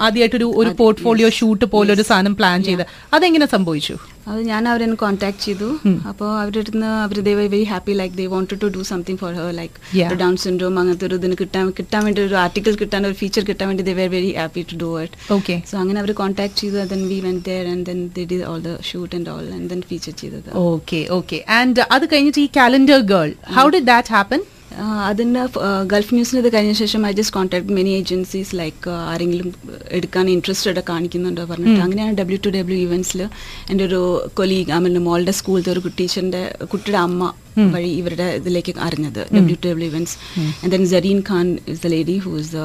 ആദ്യമായിട്ടൊരു 0.00 0.52
ഒരു 0.56 0.70
പോർട്ട്ഫോളിയോ 0.80 1.28
ഷൂട്ട് 1.30 1.64
പോലെ 1.64 1.92
ഒരു 1.92 2.02
സാധനം 2.02 2.36
പ്ലാൻ 2.36 2.62
ചെയ്ത് 2.62 2.84
അതെങ്ങനെ 3.14 3.46
സംഭവിച്ചു? 3.46 3.94
അത് 4.30 4.40
ഞാൻ 4.50 4.62
അവരെ 4.70 4.86
കോൺടാക്ട് 5.02 5.40
ചെയ്തു. 5.44 5.68
അപ്പോൾ 6.10 6.28
അവരുടെ 6.40 6.60
അടുത്ത് 6.62 6.76
നിന്ന് 6.76 6.90
അവർ 7.06 7.18
they 7.28 7.32
very 7.38 7.60
happy 7.70 7.94
like 8.00 8.14
they 8.20 8.24
want 8.34 8.52
to 8.62 8.68
do 8.76 8.82
something 8.90 9.18
for 9.22 9.32
her 9.38 9.48
like. 9.60 9.74
Down 10.22 10.34
syndrome 10.44 10.76
അങ്ങനത്തെ 10.82 11.06
ഒരു 11.08 11.16
ഇതിന് 11.20 11.36
കിട്ടാൻ 11.42 11.72
കിട്ടാൻ 11.78 12.00
വേണ്ടി 12.06 12.22
ഒരു 12.26 12.36
ആർട്ടിക്കിൾ 12.44 12.74
കിട്ടാൻ 12.82 13.02
ഒരു 13.08 13.16
ഫീച്ചർ 13.22 13.44
കിട്ടാൻ 13.50 13.66
വേണ്ടി 13.70 13.84
they 13.88 13.94
were 14.00 14.10
very 14.16 14.30
happy 14.40 14.64
to 14.72 14.78
do 14.84 14.90
it 15.04 15.18
okay 15.36 15.56
so 15.72 15.76
അങ്ങനെ 15.82 16.00
അവർ 16.04 16.12
കോൺടാക്ട് 16.22 16.56
ചെയ്തു 16.62 16.86
then 16.94 17.02
we 17.12 17.18
went 17.26 17.38
there 17.50 17.66
and 17.74 17.84
then 17.90 18.00
they 18.16 18.24
did 18.32 18.38
all 18.52 18.62
the 18.68 18.72
shoot 18.90 19.12
and 19.18 19.30
all 19.34 19.46
and 19.58 19.68
then 19.74 19.82
feature 19.90 20.14
ചെയ്തത്. 20.22 20.50
ഓക്കെ 20.70 21.02
ഓക്കെ 21.18 21.40
ആൻഡ് 21.58 21.86
അത് 21.96 22.06
കഴിഞ്ഞിട്ട് 22.14 22.42
ഈ 22.46 22.48
calendar 22.60 23.02
girl 23.14 23.32
how 23.58 23.66
did 23.76 23.88
that 23.92 24.12
happen 24.16 24.42
ആ, 24.76 24.86
അതിന്റെ 25.06 25.42
Gulf 25.90 26.14
ന്യൂസിന് 26.14 26.40
ഇത് 26.40 26.48
കഴിഞ്ഞ 26.52 26.72
ശേഷം 26.78 27.00
I 27.06 27.12
just 27.12 27.34
contact 27.34 27.72
many 27.72 27.90
agencies 27.96 28.52
like 28.56 28.78
ആരെങ്കിലും 29.06 29.48
എടുക്കാൻ 29.92 30.26
ഇൻട്രസ്റ്റഡ് 30.30 30.82
കാണിക്കുന്നുണ്ടോ 30.88 31.44
പറഞ്ഞിട്ട്. 31.50 31.80
അങ്ങനെയാണ് 31.84 32.14
ഡബ്ല്യു 32.18 32.38
ടു 32.42 32.50
ഡബ്ല്യു 32.50 32.78
ഇവൻസിൽ 32.84 33.22
എന്റെ 33.70 33.84
ഒരു 33.84 34.00
കൊലീഗ് 34.34 34.50
മീൻ 34.84 34.96
മോളുടെ 35.04 35.34
സ്കൂളിലത്തെ 35.38 35.72
ഒരു 35.74 35.92
ടീച്ചറിന്റെ 35.98 36.42
കുട്ടിയുടെ 36.68 37.00
അമ്മ 37.02 37.30
വഴി 37.72 37.90
ഇവരുടെ 37.96 38.26
ഇതിലേക്ക് 38.38 38.72
അറിഞ്ഞത് 38.84 39.22
W 39.34 39.56
two 39.56 39.66
W 39.66 39.88
events 39.88 40.14
and 40.56 40.70
then 40.70 40.84
Zareen 40.90 41.18
Khan 41.28 41.46
is 41.68 41.80
the 41.80 41.90
lady 41.90 42.16
who 42.20 42.32
is 42.38 42.52
the 42.52 42.60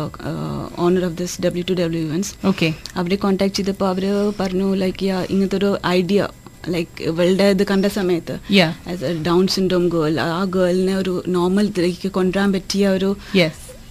owner 0.82 1.06
of 1.06 1.18
this 1.18 1.36
W 1.42 1.66
two 1.66 1.78
W 1.80 2.02
events 2.06 2.32
okay 2.48 2.70
അവരെ 2.96 3.18
കോൺടാക്ട് 3.24 3.58
ചെയ്തപ്പോൾ 3.58 3.90
അവർ 3.90 4.06
പറഞ്ഞു 4.40 4.70
ലൈക്ക് 4.78 5.06
ഇങ്ങനത്തെ 5.30 5.58
ഒരു 5.58 5.72
ഐഡിയ 5.92 6.22
ലൈക്ക് 6.68 7.04
ഇവളുടെ 7.04 7.48
ഇത് 7.50 7.64
കണ്ട 7.68 7.86
സമയത്ത് 7.98 8.36
Yeah. 8.58 8.72
As 8.92 9.04
a 9.04 9.14
Down 9.24 9.44
syndrome 9.48 9.86
girl 9.90 10.16
ആ 10.28 10.42
ഗേളിനെ 10.56 10.96
ഒരു 10.96 11.14
നോർമൽ 11.30 11.68
ഇതിലേക്ക് 11.68 12.12
കൊണ്ടുവരാൻ 12.12 12.52
പറ്റിയ 12.54 12.90
ഒരു 12.90 13.10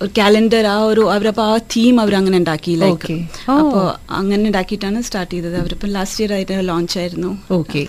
ഒരു 0.01 0.11
കാലണ്ടർ 0.17 0.65
ആ 0.67 0.79
ഒരു 0.89 1.03
അവരപ്പോ 1.13 1.43
ആ 1.45 1.57
തീം 1.75 1.95
അവർ 2.01 2.15
അങ്ങനെ 2.17 2.37
ഉണ്ടാക്കി 2.37 2.73
ലൈക്ക് 2.77 3.07
Okay. 3.07 3.19
Oh. 3.49 3.57
അപ്പോ 3.61 3.81
അങ്ങനെ 4.17 4.43
ഉണ്ടാക്കിയിട്ടാണ് 4.45 5.01
സ്റ്റാർട്ട് 5.03 5.33
ചെയ്തത് 5.35 5.57
അവരിപ്പം 5.57 5.91
ലാസ്റ്റ് 5.95 6.21
ഇയർ 6.23 6.33
ആയിട്ട് 6.33 6.59
ലോഞ്ച് 6.69 6.97
ആയിരുന്നു 6.99 7.31
ഓക്കെ 7.55 7.83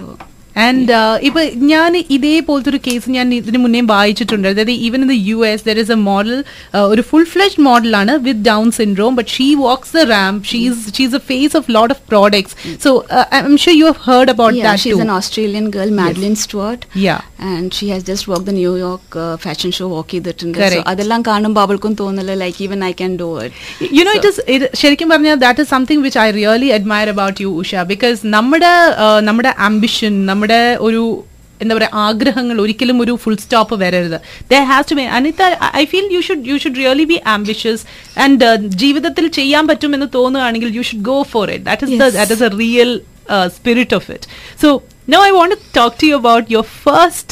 ആൻഡ് 0.65 0.93
ഇപ്പൊ 1.27 1.41
ഞാൻ 1.71 1.91
ഇതേപോലത്തെ 2.17 2.69
ഒരു 2.73 2.79
കേസ് 2.87 3.15
ഞാൻ 3.17 3.27
ഇതിന് 3.39 3.59
മുന്നേ 3.63 3.81
വായിച്ചിട്ടുണ്ട്. 3.93 4.47
അതായത് 4.51 4.73
even 4.87 5.01
in 5.05 5.09
the 5.13 5.17
U 5.29 5.37
S 5.51 5.65
there 5.69 5.79
is 5.83 5.93
a 5.97 5.99
model 6.09 6.37
ഒരു 6.91 7.03
ഫുൾ 7.09 7.25
ഫ്ലെഷ്ഡ് 7.33 7.63
മോഡലാണ് 7.69 8.15
with 8.27 8.43
Down 8.51 8.67
syndrome 8.79 9.15
but 9.19 9.31
she 9.37 9.47
walks 9.63 9.93
the 9.97 10.03
ramp 10.13 10.35
she's 10.51 10.95
she's 10.97 11.15
a 11.21 11.23
face 11.31 11.53
of 11.61 11.67
lot 11.77 11.93
of 11.95 12.03
products 12.13 12.55
so 12.85 12.91
I'm 13.43 13.57
sure 13.65 13.75
you 13.79 13.87
have 13.89 14.03
heard 14.09 14.33
about 14.35 14.57
Australian 14.57 14.67
that 14.67 14.83
she's 14.83 14.93
Stuart 14.93 15.09
an 15.09 15.15
Australian 15.19 15.67
girl, 15.69 15.91
Madeline 16.01 16.37
Stewart. 16.37 16.81
Yeah. 17.07 17.21
And 17.49 17.65
she 17.71 17.87
has 17.89 18.01
just 18.03 18.23
walked 18.27 18.45
the 18.45 18.53
New 18.53 18.75
York 18.77 19.15
uh, 19.17 19.35
fashion 19.37 19.71
show 19.77 19.87
walk 19.89 20.07
ചെയ്തിട്ടുണ്ട് 20.13 20.57
അതെല്ലാം 20.91 21.21
കാണുമ്പോൾ 21.27 21.61
അവൾക്കും 21.65 21.93
തോന്നില്ല 21.99 22.33
like 22.41 22.59
even 22.65 22.79
I 22.87 22.91
can 22.99 23.11
do 23.21 23.27
it 23.41 23.89
you 23.97 24.03
know 24.07 24.13
it 24.17 24.29
is 24.31 24.69
ശരിക്കും 24.81 25.07
പറഞ്ഞാൽ 25.13 25.37
that 25.43 25.63
is 25.63 25.69
something 25.75 26.03
which 26.05 26.19
I 26.23 26.27
really 26.37 26.69
admire 26.77 27.09
about 27.13 27.37
you 27.45 27.49
Usha 27.61 27.83
because 27.91 28.19
നമ്മുടെ 28.35 28.73
uh, 29.05 29.19
നമ്മുടെ 29.27 29.51
ambition 29.67 30.13
നമ്മുടെ 30.47 30.65
ഒരു 30.87 31.01
എന്താ 31.61 31.73
പറയുക 31.75 32.01
ആഗ്രഹങ്ങൾ 32.07 32.57
ഒരിക്കലും 32.63 32.97
ഒരു 33.03 33.13
ഫുൾ 33.21 33.35
സ്റ്റോപ്പ് 33.43 33.75
വരരുത്. 33.81 34.17
The 34.51 34.59
has 34.69 34.87
to 34.91 34.95
may 34.99 35.05
Anita 35.17 35.41
I 35.79 35.83
feel 35.93 36.07
you 36.15 36.19
should 36.27 36.45
you 36.49 36.55
should 36.63 36.79
really 36.81 37.05
be 37.11 37.17
ambitious 37.33 37.81
and 38.23 38.47
ജീവിതത്തിൽ 38.83 39.25
ചെയ്യാൻ 39.39 39.63
പറ്റുമെന്ന് 39.71 40.07
തോന്നുകയാണെങ്കിൽ 40.17 40.69
you 40.77 40.83
should 40.89 41.05
go 41.11 41.17
for 41.33 41.45
it 41.55 41.65
that 41.69 41.87
is 41.87 41.99
that 42.17 42.35
is 42.37 42.45
a 42.49 42.51
real 42.61 42.91
spirit 43.58 43.92
of 43.92 44.06
it. 44.10 44.24
So 44.62 44.68
now 45.12 45.20
I 45.28 45.32
want 45.32 45.52
to 45.54 45.58
talk 45.76 45.92
to 46.00 46.06
you 46.08 46.16
about 46.16 46.50
your 46.50 46.64
first 46.84 47.28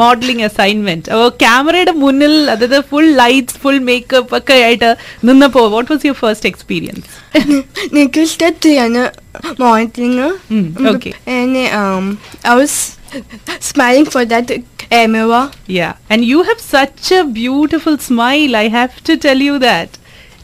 modeling 0.00 0.40
assignment. 0.48 1.04
അപ്പോൾ 1.14 1.28
ക്യാമറയുടെ 1.42 1.94
മുന്നിൽ 2.02 2.34
അതായത് 2.52 2.78
full 2.90 3.08
lights 3.22 3.58
full 3.62 3.78
makeup 3.88 4.34
ഒക്കെ 4.38 4.56
ആയിട്ട് 4.66 4.90
നിന്നപ്പോൾ 5.28 5.66
what 5.74 5.90
was 5.92 6.06
your 6.08 6.18
first 6.24 6.50
experience 6.52 7.12
എനിക്ക് 8.00 8.22
ഇഷ്ടത്തിയാണ് 8.28 9.02
monitoring 9.64 10.28
Mm, 10.56 10.66
okay. 10.92 11.12
And 11.36 11.54
um, 11.80 12.04
I 12.50 12.54
was 12.60 12.74
smiling 13.70 14.06
for 14.14 14.22
that 14.32 14.48
camera. 14.84 15.40
Yeah, 15.78 15.92
and 16.10 16.24
you 16.24 16.40
have 16.42 16.60
such 16.76 17.10
a 17.12 17.24
beautiful 17.42 17.96
smile. 17.98 18.54
I 18.56 18.68
have 18.78 18.94
to 19.08 19.14
tell 19.26 19.40
you 19.48 19.58
that. 19.68 19.90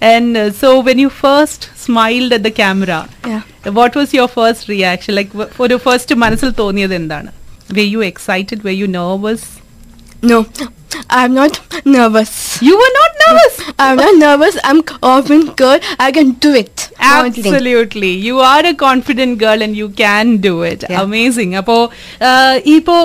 And 0.03 0.37
uh, 0.37 0.51
so 0.61 0.69
when 0.81 0.99
you 1.05 1.11
first 1.25 1.63
smiled 1.87 2.33
at 2.33 2.43
the 2.43 2.55
camera, 2.63 3.01
Yeah. 3.33 3.43
What 3.72 3.96
was 3.96 4.14
your 4.14 4.28
first 4.28 4.68
reaction? 4.68 5.16
Like 5.16 5.32
wh- 5.32 5.50
for 5.50 5.68
your 5.68 5.80
first 5.80 6.16
മനസ്സിൽ 6.16 6.50
തോന്നിയത് 6.60 6.96
എന്താണ് 6.96 7.32
Were 7.76 7.90
you 7.90 8.02
excited? 8.02 8.64
Were 8.64 8.72
you 8.72 8.88
nervous? 8.96 9.44
No, 10.24 10.46
I'm 11.10 11.34
not 11.34 11.60
nervous. 11.86 12.62
You 12.62 12.78
were 12.78 12.94
not 12.94 13.12
nervous. 13.22 13.56
I'm 13.80 13.98
not 13.98 14.16
nervous. 14.18 14.58
I'm 14.64 14.82
confident 14.82 15.56
girl. 15.56 15.80
I 16.00 16.12
can 16.12 16.32
do 16.34 16.54
it. 16.54 16.90
Absolutely. 17.00 18.12
You 18.12 18.40
are 18.40 18.66
a 18.66 18.74
confident 18.74 19.38
girl 19.40 19.62
and 19.62 19.76
you 19.76 19.90
can 19.92 20.38
do 20.38 20.64
it. 20.64 20.86
Yeah. 20.90 21.02
Amazing. 21.02 21.52
അപ്പോ 21.62 21.76
ഇപ്പോ 22.76 22.96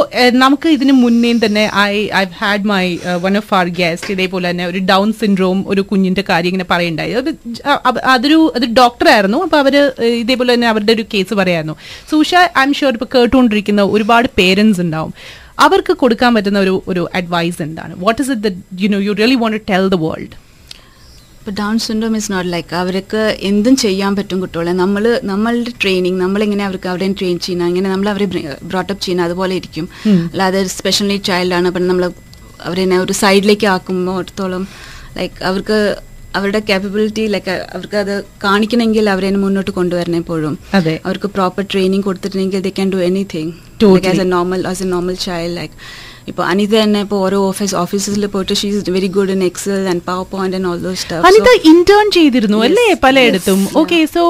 നമുക്ക് 0.44 0.68
ഇതിന് 0.76 0.94
മുന്നേ 1.02 1.32
തന്നെ 1.44 1.64
I 1.82 1.94
I 2.20 2.22
had 2.40 2.68
my 2.72 2.84
one 3.24 3.36
of 3.42 3.52
our 3.58 3.68
guest 3.80 4.12
ഇതേപോലെ 4.16 4.48
തന്നെ 4.50 4.66
ഒരു 4.72 4.82
Down 4.92 5.10
syndrome 5.20 5.60
ഒരു 5.74 5.84
കുഞ്ഞിന്റെ 5.90 6.24
കാര്യം 6.30 6.50
ഇങ്ങനെ 6.52 6.68
പറയണ്ടായി 6.74 7.14
അത് 7.20 7.30
അതൊരു 8.14 8.40
അത് 8.58 8.66
ഡോക്ടറായിരുന്നു 8.80 9.40
അപ്പൊ 9.46 9.58
അവർ 9.64 9.76
ഇതേപോലെ 10.22 10.50
തന്നെ 10.54 10.70
അവരുടെ 10.72 10.94
ഒരു 10.98 11.06
കേസ് 11.16 11.34
പറയായിരുന്നു 11.42 11.76
സൂഷ 12.14 12.32
ഐ 12.62 12.64
എം 12.68 12.74
ഷുവർ 12.80 12.94
ഇപ്പൊ 13.00 13.10
കേട്ടുകൊണ്ടിരിക്കുന്ന 13.16 13.84
ഒരുപാട് 13.96 14.28
പേരൻസ് 14.40 14.82
ഉണ്ടാവും 14.86 15.12
അവർക്ക് 15.60 15.92
കൊടുക്കാൻ 16.02 16.30
പറ്റുന്ന 16.34 16.58
ഒരു 16.58 16.74
ഒരു 16.88 17.02
അഡ്വൈസ് 17.14 17.60
എന്താണ്? 17.62 17.94
What 18.04 18.20
is 18.22 18.30
it 18.36 18.82
you 18.82 18.88
know 18.88 19.00
you 19.06 19.12
really 19.20 19.38
want 19.42 19.60
tell 19.70 19.86
the 19.94 19.98
world 20.04 20.36
ഇപ്പോൾ 21.40 21.54
Down 21.60 21.78
syndrome 21.78 22.14
is 22.16 22.32
not 22.32 22.52
like 22.52 22.74
അവർക്ക് 22.74 23.20
എന്തും 23.50 23.76
ചെയ്യാൻ 23.76 24.16
പറ്റും 24.16 24.40
കുട്ടികളെ. 24.40 24.72
നമ്മൾ 24.80 25.04
നമ്മളുടെ 25.30 25.72
ട്രെയിനിങ് 25.82 26.20
നമ്മളെങ്ങനെ 26.20 26.64
അവർക്ക് 26.64 26.88
അവരെ 26.92 27.06
ട്രെയിൻ 27.20 27.38
ചെയ്യുന്ന 27.38 27.64
അങ്ങനെ 27.70 27.88
നമ്മൾ 27.90 28.08
അവരെ 28.08 28.26
ബ്രോട്ടപ്പ് 28.70 29.02
ചെയ്യുന്ന 29.04 29.28
അതുപോലെ 29.28 29.54
ഇരിക്കും. 29.60 29.88
അല്ലാതെ 30.32 30.60
സ്പെഷ്യലി 30.78 31.10
നീഡ് 31.12 31.26
ചൈൽഡ് 31.30 31.54
ആണ്. 31.58 31.68
അപ്പം 31.68 31.86
നമ്മൾ 31.90 32.06
അവരെ 32.68 32.84
ഒരു 33.06 33.12
സൈഡിലേക്ക് 33.22 33.66
ആക്കുമ്പോഴത്തോളം 33.74 34.64
ലൈക്ക് 35.16 35.44
അവർക്ക് 35.50 35.78
അവരുടെ 36.38 36.60
കാപ്പബിലിറ്റി 36.68 37.24
ലൈക്ക് 37.34 37.54
അവർക്ക് 37.76 37.96
അത് 38.02 38.14
കാണിക്കണമെങ്കിൽ 38.44 39.10
അവരെ 39.14 39.30
മുന്നോട്ട് 39.44 39.72
കൊണ്ടുവരണം 39.78 40.18
എപ്പോഴും. 40.22 40.54
അവർക്ക് 41.08 41.28
പ്രോപ്പർ 41.38 41.64
ട്രെയിനിങ് 41.72 42.06
കൊടുത്തിട്ടുണ്ടെങ്കിൽ 42.08 42.62
they 42.68 42.72
can 42.78 42.90
do 42.94 43.00
anything. 43.08 43.52
As 44.12 44.22
a 44.26 44.28
normal 44.36 44.62
as 44.70 44.82
a 44.86 44.88
normal 44.94 45.16
child 45.26 45.56
like 45.58 45.74
ഇപ്പോൾ 46.30 46.44
അനിത 46.50 46.72
തന്നെ 46.82 47.00
ഇപ്പോൾ 47.04 47.20
ഓരോ 47.26 47.38
ഓഫീസ് 47.50 47.74
ഓഫീസസിൽ 47.82 48.24
പോയിട്ട് 48.32 48.54
she 48.60 48.66
is 48.70 48.90
very 48.96 49.08
good 49.16 49.32
in 49.34 49.42
Excel 49.48 49.86
and 49.92 50.02
PowerPoint 50.32 50.56
and 50.58 50.68
all 50.70 50.78
those 50.86 50.92
stuff 51.02 51.26
Anita 51.28 51.50
intern 51.70 52.06
ചെയ്തിരുന്നു 52.16 52.58
അല്ലേ 52.66 52.86
പലയിടത്തും? 53.04 53.60
ഓക്കെ 53.80 53.98
സോ 54.14 54.22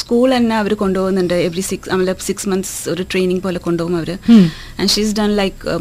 സ്കൂൾ 0.00 0.26
തന്നെ 0.36 0.56
അവർ 0.62 0.74
കൊണ്ടുപോകുന്നുണ്ട്. 0.82 1.36
എവറി 1.48 1.64
സിക്സ് 1.70 1.90
നമ്മളെ 1.92 2.14
സിക്സ് 2.28 2.48
മന്ത്സ് 2.52 2.76
ഒരു 2.94 3.04
ട്രെയിനിങ് 3.12 3.42
പോലെ 3.46 3.60
കൊണ്ടുപോകും 3.66 3.96
അവർ 4.00 4.10
ആൻഡ് 4.78 4.90
ഷീസ് 4.94 5.14
ഡൺ 5.20 5.32
ലൈക്ക് 5.40 5.76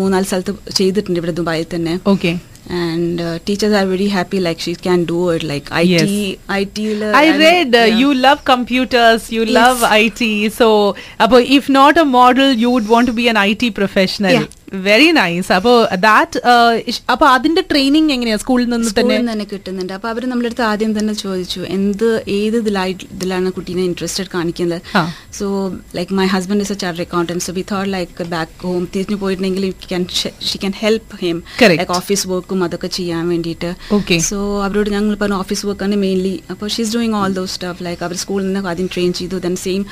മൂന്നാൽ 0.00 0.26
സ്ഥലത്ത് 0.30 0.54
ചെയ്തിട്ടുണ്ട് 0.80 1.20
ഇവിടെ 1.22 1.34
ദുബായിൽ 1.40 1.68
തന്നെ. 1.74 1.96
Okay 2.14 2.32
and 2.68 3.20
uh, 3.20 3.38
teachers 3.40 3.72
are 3.72 3.86
very 3.86 4.08
happy 4.08 4.40
like 4.40 4.60
she 4.60 4.74
can 4.74 5.04
do 5.04 5.30
it 5.30 5.42
like 5.42 5.68
IT 5.72 5.86
yes. 5.86 6.38
IT 6.48 7.02
I 7.14 7.36
read 7.38 7.74
uh, 7.74 7.78
yeah. 7.78 7.84
you 7.86 8.14
love 8.14 8.44
computers 8.44 9.30
you 9.32 9.44
yes. 9.44 9.54
love 9.54 9.78
IT 9.92 10.52
so 10.52 10.94
uh, 11.18 11.28
if 11.32 11.68
not 11.68 11.96
a 11.96 12.04
model 12.04 12.52
you 12.52 12.70
would 12.70 12.88
want 12.88 13.06
to 13.06 13.12
be 13.12 13.28
an 13.28 13.36
IT 13.36 13.74
professional 13.74 14.32
yeah. 14.32 14.46
Very 14.72 15.10
nice 15.10 15.52
അപ്പോൾ 15.52 15.76
that 15.98 16.40
അപ്പൊ 17.10 17.26
അതിന്റെ 17.26 17.62
training 17.70 18.12
എങ്ങനെയാ 18.12 18.36
സ്കൂളിൽ 18.36 18.66
നിന്ന് 18.68 18.90
തന്നെ 18.98 19.16
തന്നെ 19.30 19.44
കിട്ടുന്നുണ്ട് 19.44 19.92
അപ്പൊ 19.92 20.08
അവർ 20.08 20.22
നമ്മുടെ 20.26 20.48
അടുത്ത് 20.48 20.62
ആദ്യം 20.62 20.98
തന്നെ 20.98 21.14
ചോദിച്ചു 21.14 21.60
എന്ത് 21.68 22.06
ഏത് 22.28 22.56
ഇതിലായി 22.56 22.96
ഇതിലാണ് 23.10 23.50
കുട്ടീനെ 23.52 23.82
ഇൻട്രസ്റ്റഡ് 23.82 24.30
കാണിക്കുന്നത്. 24.34 24.82
So 25.38 25.46
like 25.94 26.14
my 26.14 26.26
husband 26.26 26.60
is 26.60 26.72
a 26.72 26.78
charter 26.84 27.02
accountant 27.02 27.44
so 27.44 27.52
we 27.52 27.64
thought 27.72 27.90
like 27.92 28.28
back 28.28 28.52
home 28.66 28.84
തിരിഞ്ഞു 28.94 29.16
പോയിട്ടുണ്ടെങ്കിൽ 29.16 29.66
she 30.48 30.58
can 30.58 30.74
help 30.82 31.16
him 31.22 31.38
Correct. 31.58 31.80
Like 31.82 31.96
office 31.98 32.26
വർക്കും 32.28 32.64
അതൊക്കെ 32.64 32.90
ചെയ്യാൻ 32.98 33.26
വേണ്ടിയിട്ട് 33.28 33.72
Okay. 33.98 34.20
സോ 34.30 34.38
അവരോട് 34.66 34.90
ഞങ്ങൾ 34.90 35.14
പറഞ്ഞു 35.14 35.38
ഓഫീസ് 35.38 35.66
വർക്കാണ് 35.66 35.98
മെയിൻലി 36.04 36.36
അപ്പോൾ 36.50 36.68
she's 36.76 36.94
doing 36.96 37.16
all 37.22 37.32
those 37.32 37.54
stuff 37.54 37.82
like 37.82 38.02
അവർ 38.02 38.16
സ്കൂളിൽ 38.16 38.46
നിന്ന് 38.46 38.68
ആദ്യം 38.68 38.90
ട്രെയിൻ 38.94 39.12
ചെയ്തു 39.20 39.38
ദെൻ 39.46 39.56
സെയിം 39.64 39.82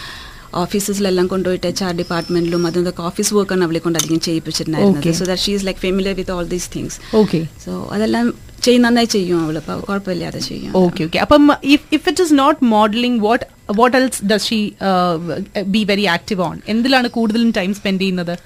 ഓഫീസസിലെല്ലാം 0.63 1.27
കൊണ്ടുപോയിട്ട് 1.33 1.67
എച്ച് 1.71 1.85
ആർ 1.89 1.93
ഡിപ്പാർട്ട്മെന്റിലും 2.01 2.63
അതൊക്കെ 2.71 3.03
ഓഫീസ് 3.11 3.35
വർക്കാണ് 3.39 3.65
അവളെ 3.67 3.81
കൊണ്ട് 3.87 3.99
അധികം 4.01 4.21
ചെയ്യിപ്പിച്ചിട്ടുണ്ടായിരുന്നത്. 4.27 5.13
So 5.21 5.27
that 5.31 5.45
she 5.45 5.53
is 5.59 5.67
like 5.69 5.81
familiar 5.87 6.17
with 6.21 6.35
all 6.37 6.49
these 6.55 6.69
things 6.75 6.99
okay 7.23 7.41
so 7.67 7.73
അതെല്ലാം 7.97 8.27
ചെയ്യും 8.67 8.83
നന്നായി 8.87 9.11
ചെയ്യും 9.17 9.39
അവൾ. 9.45 9.57
അപ്പോൾ 9.63 9.81
കുഴപ്പമില്ലാതെ 9.89 10.43
ചെയ്യും. 10.51 10.73
ഓക്കെ 10.85 11.05
ഓക്കെ 11.09 11.21
അപ്പം 11.27 11.45
if 11.77 11.87
if 11.99 12.09
it 12.13 12.25
is 12.27 12.35
not 12.43 12.61
modelling 12.77 13.21
what 13.29 13.45
what 13.81 13.97
else 14.01 14.21
does 14.33 14.47
she 14.51 14.61
be 15.77 15.85
very 15.93 16.07
active 16.17 16.43
on 16.49 16.59
എന്തിലാണ് 16.75 17.11
കൂടുതലും 17.19 17.51
ടൈം 17.61 17.73
സ്പെൻഡ് 17.81 18.03
ചെയ്യുന്നത്? 18.05 18.37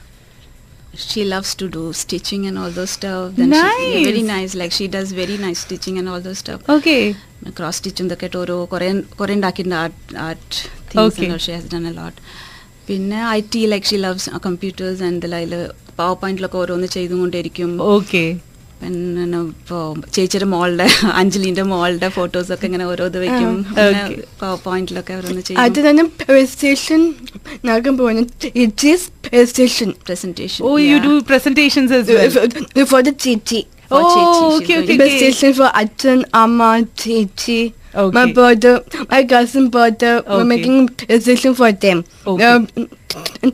She 1.11 1.23
loves 1.33 1.51
to 1.59 1.67
do 1.75 1.83
stitching 1.99 2.47
and 2.49 2.57
all 2.61 2.73
those 2.79 2.93
stuff. 2.97 3.27
Then 3.37 3.53
she, 3.53 3.59
yeah, 3.59 4.05
very 4.07 4.23
Nice. 4.23 4.31
nice. 4.31 4.53
Like 4.61 4.73
she 4.79 4.87
does 4.95 5.11
very 5.19 5.37
nice 5.45 5.61
stitching 5.67 5.97
and 6.01 6.09
all 6.13 6.21
those 6.25 6.39
stuff. 6.43 6.61
Okay 6.75 6.95
cross 7.59 7.77
സ്റ്റിച്ചും 7.79 8.07
ഇതൊക്കെ 8.09 8.29
ഓരോ 8.41 8.57
കുറെ 8.73 8.89
കുറെ 9.21 9.33
ഉണ്ടാക്കിയിട്ടുണ്ട്. 9.39 9.77
Art 9.83 10.17
art 10.29 10.57
Okay. 10.99 11.21
Things 11.21 11.47
She 11.47 11.53
has 11.53 11.65
done 11.65 11.87
a 11.87 11.93
lot. 11.93 12.13
പിന്നെ 12.89 13.29
I 13.29 13.43
T 13.55 13.67
like 13.67 13.87
she 13.87 13.97
loves 13.97 14.31
computers 14.47 15.03
and 15.03 15.35
അതിൽ 15.35 15.71
power 15.99 16.13
പോയിന്റിലൊക്കെ 16.13 16.59
ഓരോന്ന് 16.59 16.87
ചെയ്തുകൊണ്ടിരിക്കും. 16.87 17.81
ഓക്കെ 17.81 18.37
പിന്നെ 18.83 19.41
ഇപ്പോൾ 19.41 20.11
ചേച്ചിയുടെ 20.11 20.45
മോളുടെ 20.45 20.87
അഞ്ജലിന്റെ 21.21 21.63
മോളുടെ 21.63 22.09
ഫോട്ടോസ് 22.09 22.53
ഒക്കെ 22.53 22.67
ഇങ്ങനെ 22.67 22.85
ഓരോ 22.85 23.07
ഇത് 23.07 23.19
വെക്കും. 23.19 23.67
Okay. 23.87 24.23
പവർ 24.41 24.59
പോയിന്റിലൊക്കെ 24.65 25.15
ഓരോന്ന് 25.15 25.65
അത് 25.65 25.75
ചെയ്യും. 25.75 25.89
തന്നെ 25.89 26.03
it 28.55 28.89
is 28.89 29.11
oh 30.63 30.79
you. 30.79 30.99
Do 30.99 31.21
presentations 31.21 31.93
as 31.93 32.09
well. 32.09 32.85
For 32.85 33.01
the 33.01 33.09
ചേച്ചി 33.09 33.67
Oh, 33.93 33.97
Chechi, 33.97 34.35
she's 34.35 34.61
okay, 34.61 34.75
going 34.75 34.85
okay, 34.85 34.97
to- 34.97 35.03
okay. 38.04 38.12
Presentation 38.12 38.12
for 38.12 38.12
Achan, 38.12 38.12
Amma, 38.12 38.14
Chechi, 38.14 38.14
my 38.18 38.24
Okay. 38.24 38.34
brother, 38.38 38.74
my 39.14 39.24
cousin 39.34 39.66
brother. 39.70 40.14
Okay. 40.20 40.38
We're 40.38 40.50
making 40.56 40.78
presentation 41.02 41.54
for 41.56 41.72
them. 41.86 42.00
Okay. 42.32 42.46
Um, 42.50 42.62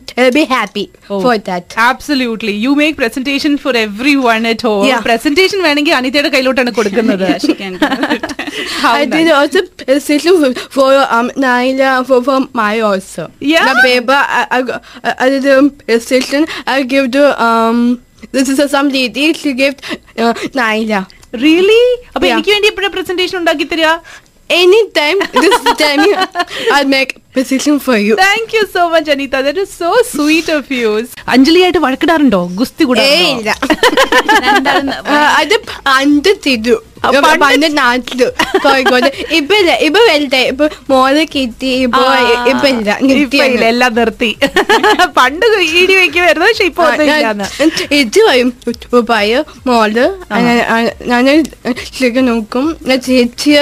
they'll 0.10 0.31
be 0.34 0.46
happy 0.51 0.84
Oh. 1.10 1.20
for 1.25 1.34
that. 1.48 1.65
Absolutely 1.88 2.53
you 2.65 2.72
make 2.79 2.96
presentation 3.01 3.53
for 3.63 3.75
everyone 4.27 4.48
at 4.51 4.65
home 4.67 4.81
Yeah. 4.89 5.01
Presentation 5.08 5.60
വേണമെങ്കിൽ 5.67 5.96
അനിതയുടെ 6.00 6.31
കയ്യിലോട്ടാണ് 6.36 6.72
കൊടുക്കുന്നത് 6.79 7.25
Yeah, 7.29 7.39
she 7.46 7.55
can 7.62 7.74
do 7.81 7.89
it. 8.15 8.24
How 8.84 8.93
I 9.01 9.05
did 9.05 9.27
nice. 9.27 9.36
also 9.39 9.60
presentation 9.81 10.34
for, 10.41 10.50
for 10.77 10.89
um, 11.17 11.27
Naila, 11.46 11.91
for, 12.10 12.20
for 12.27 12.39
my 12.62 12.74
also. 12.89 13.24
Yeah. 13.53 13.67
The 13.70 13.75
paper, 13.88 14.20
I, 14.39 14.43
I, 14.58 14.62
got- 14.70 14.81
I, 15.03 15.13
I 15.25 15.29
did 15.36 15.48
a 15.53 15.60
presentation. 15.84 16.41
I 16.75 16.84
give 16.93 17.08
the, 17.17 17.25
um, 17.48 17.77
this 18.36 18.50
is 18.50 18.62
some 18.75 18.89
lady, 19.00 19.25
she 19.41 19.53
gave 19.63 19.75
uh, 20.25 20.34
Naila. 20.62 21.01
Really 21.43 21.81
അപ്പൊ 22.13 22.25
Yeah. 22.27 22.34
എനിക്ക് 22.36 22.51
വേണ്ടി 22.53 22.67
എപ്പോഴാണ് 22.72 22.93
presentation 22.96 23.36
ഉണ്ടാക്കി 23.41 23.65
തരിക 23.72 23.89
Anytime, 24.49 25.19
this 25.33 25.65
time, 25.76 26.00
I'll 26.73 26.87
make 26.87 27.21
presentation 27.37 27.76
for 27.87 27.97
you 28.07 28.14
thank 28.23 28.52
you 28.57 28.62
so 28.75 28.83
much 28.93 29.11
Anita 29.14 29.40
that 29.47 29.62
is 29.66 29.75
so 29.81 29.90
sweet 30.12 30.52
of 30.59 30.73
you 30.81 30.90
അഞ്ജലിയായിട്ട് 31.35 31.81
വഴക്കിടാറുണ്ടോ? 31.87 32.43
ഗുസ്തി 32.61 32.85
കൂടാറുണ്ടോ? 32.88 33.31
ഇല്ല. 33.35 33.50
അത് 35.40 35.55
പണ്ട് 35.81 36.31
തിരു 36.45 36.76
പണ്ട് 37.40 37.66
നാട്ടിൽ 37.78 38.21
കോഴിക്കോട് 38.64 39.07
ഇപ്പൊ 39.38 39.55
ഇല്ല 39.61 39.73
ഇപ്പൊ 39.87 40.00
വലുതായി 40.09 40.47
ഇപ്പൊ 40.52 40.66
മോൾ 40.93 41.16
കിട്ടി 41.35 41.71
ഇപ്പൊ 41.87 42.00
ഇപ്പൊ 42.52 42.66
ഇല്ല 42.73 42.90
ഇപ്പൊ 43.00 43.07
നിർത്തിയാണ്. 43.11 43.52
ഇല്ല, 43.55 43.66
എല്ലാം 43.73 43.93
നിർത്തി. 43.99 44.31
പണ്ട് 45.19 45.47
ഈടി 45.81 45.95
വെക്കുമായിരുന്നു 46.00 46.47
പക്ഷെ 46.49 46.66
ഇപ്പൊ 46.71 46.87
ഇത് 48.00 48.21
വരും 48.28 48.50
ഉപ്പായ 49.00 49.31
മോൾ 49.69 49.95
ഞാൻ 51.12 51.25
ശരിക്കും 51.90 52.26
നോക്കും. 52.31 52.66
ചേച്ചിയ 52.88 53.21
ചേച്ചി 53.21 53.52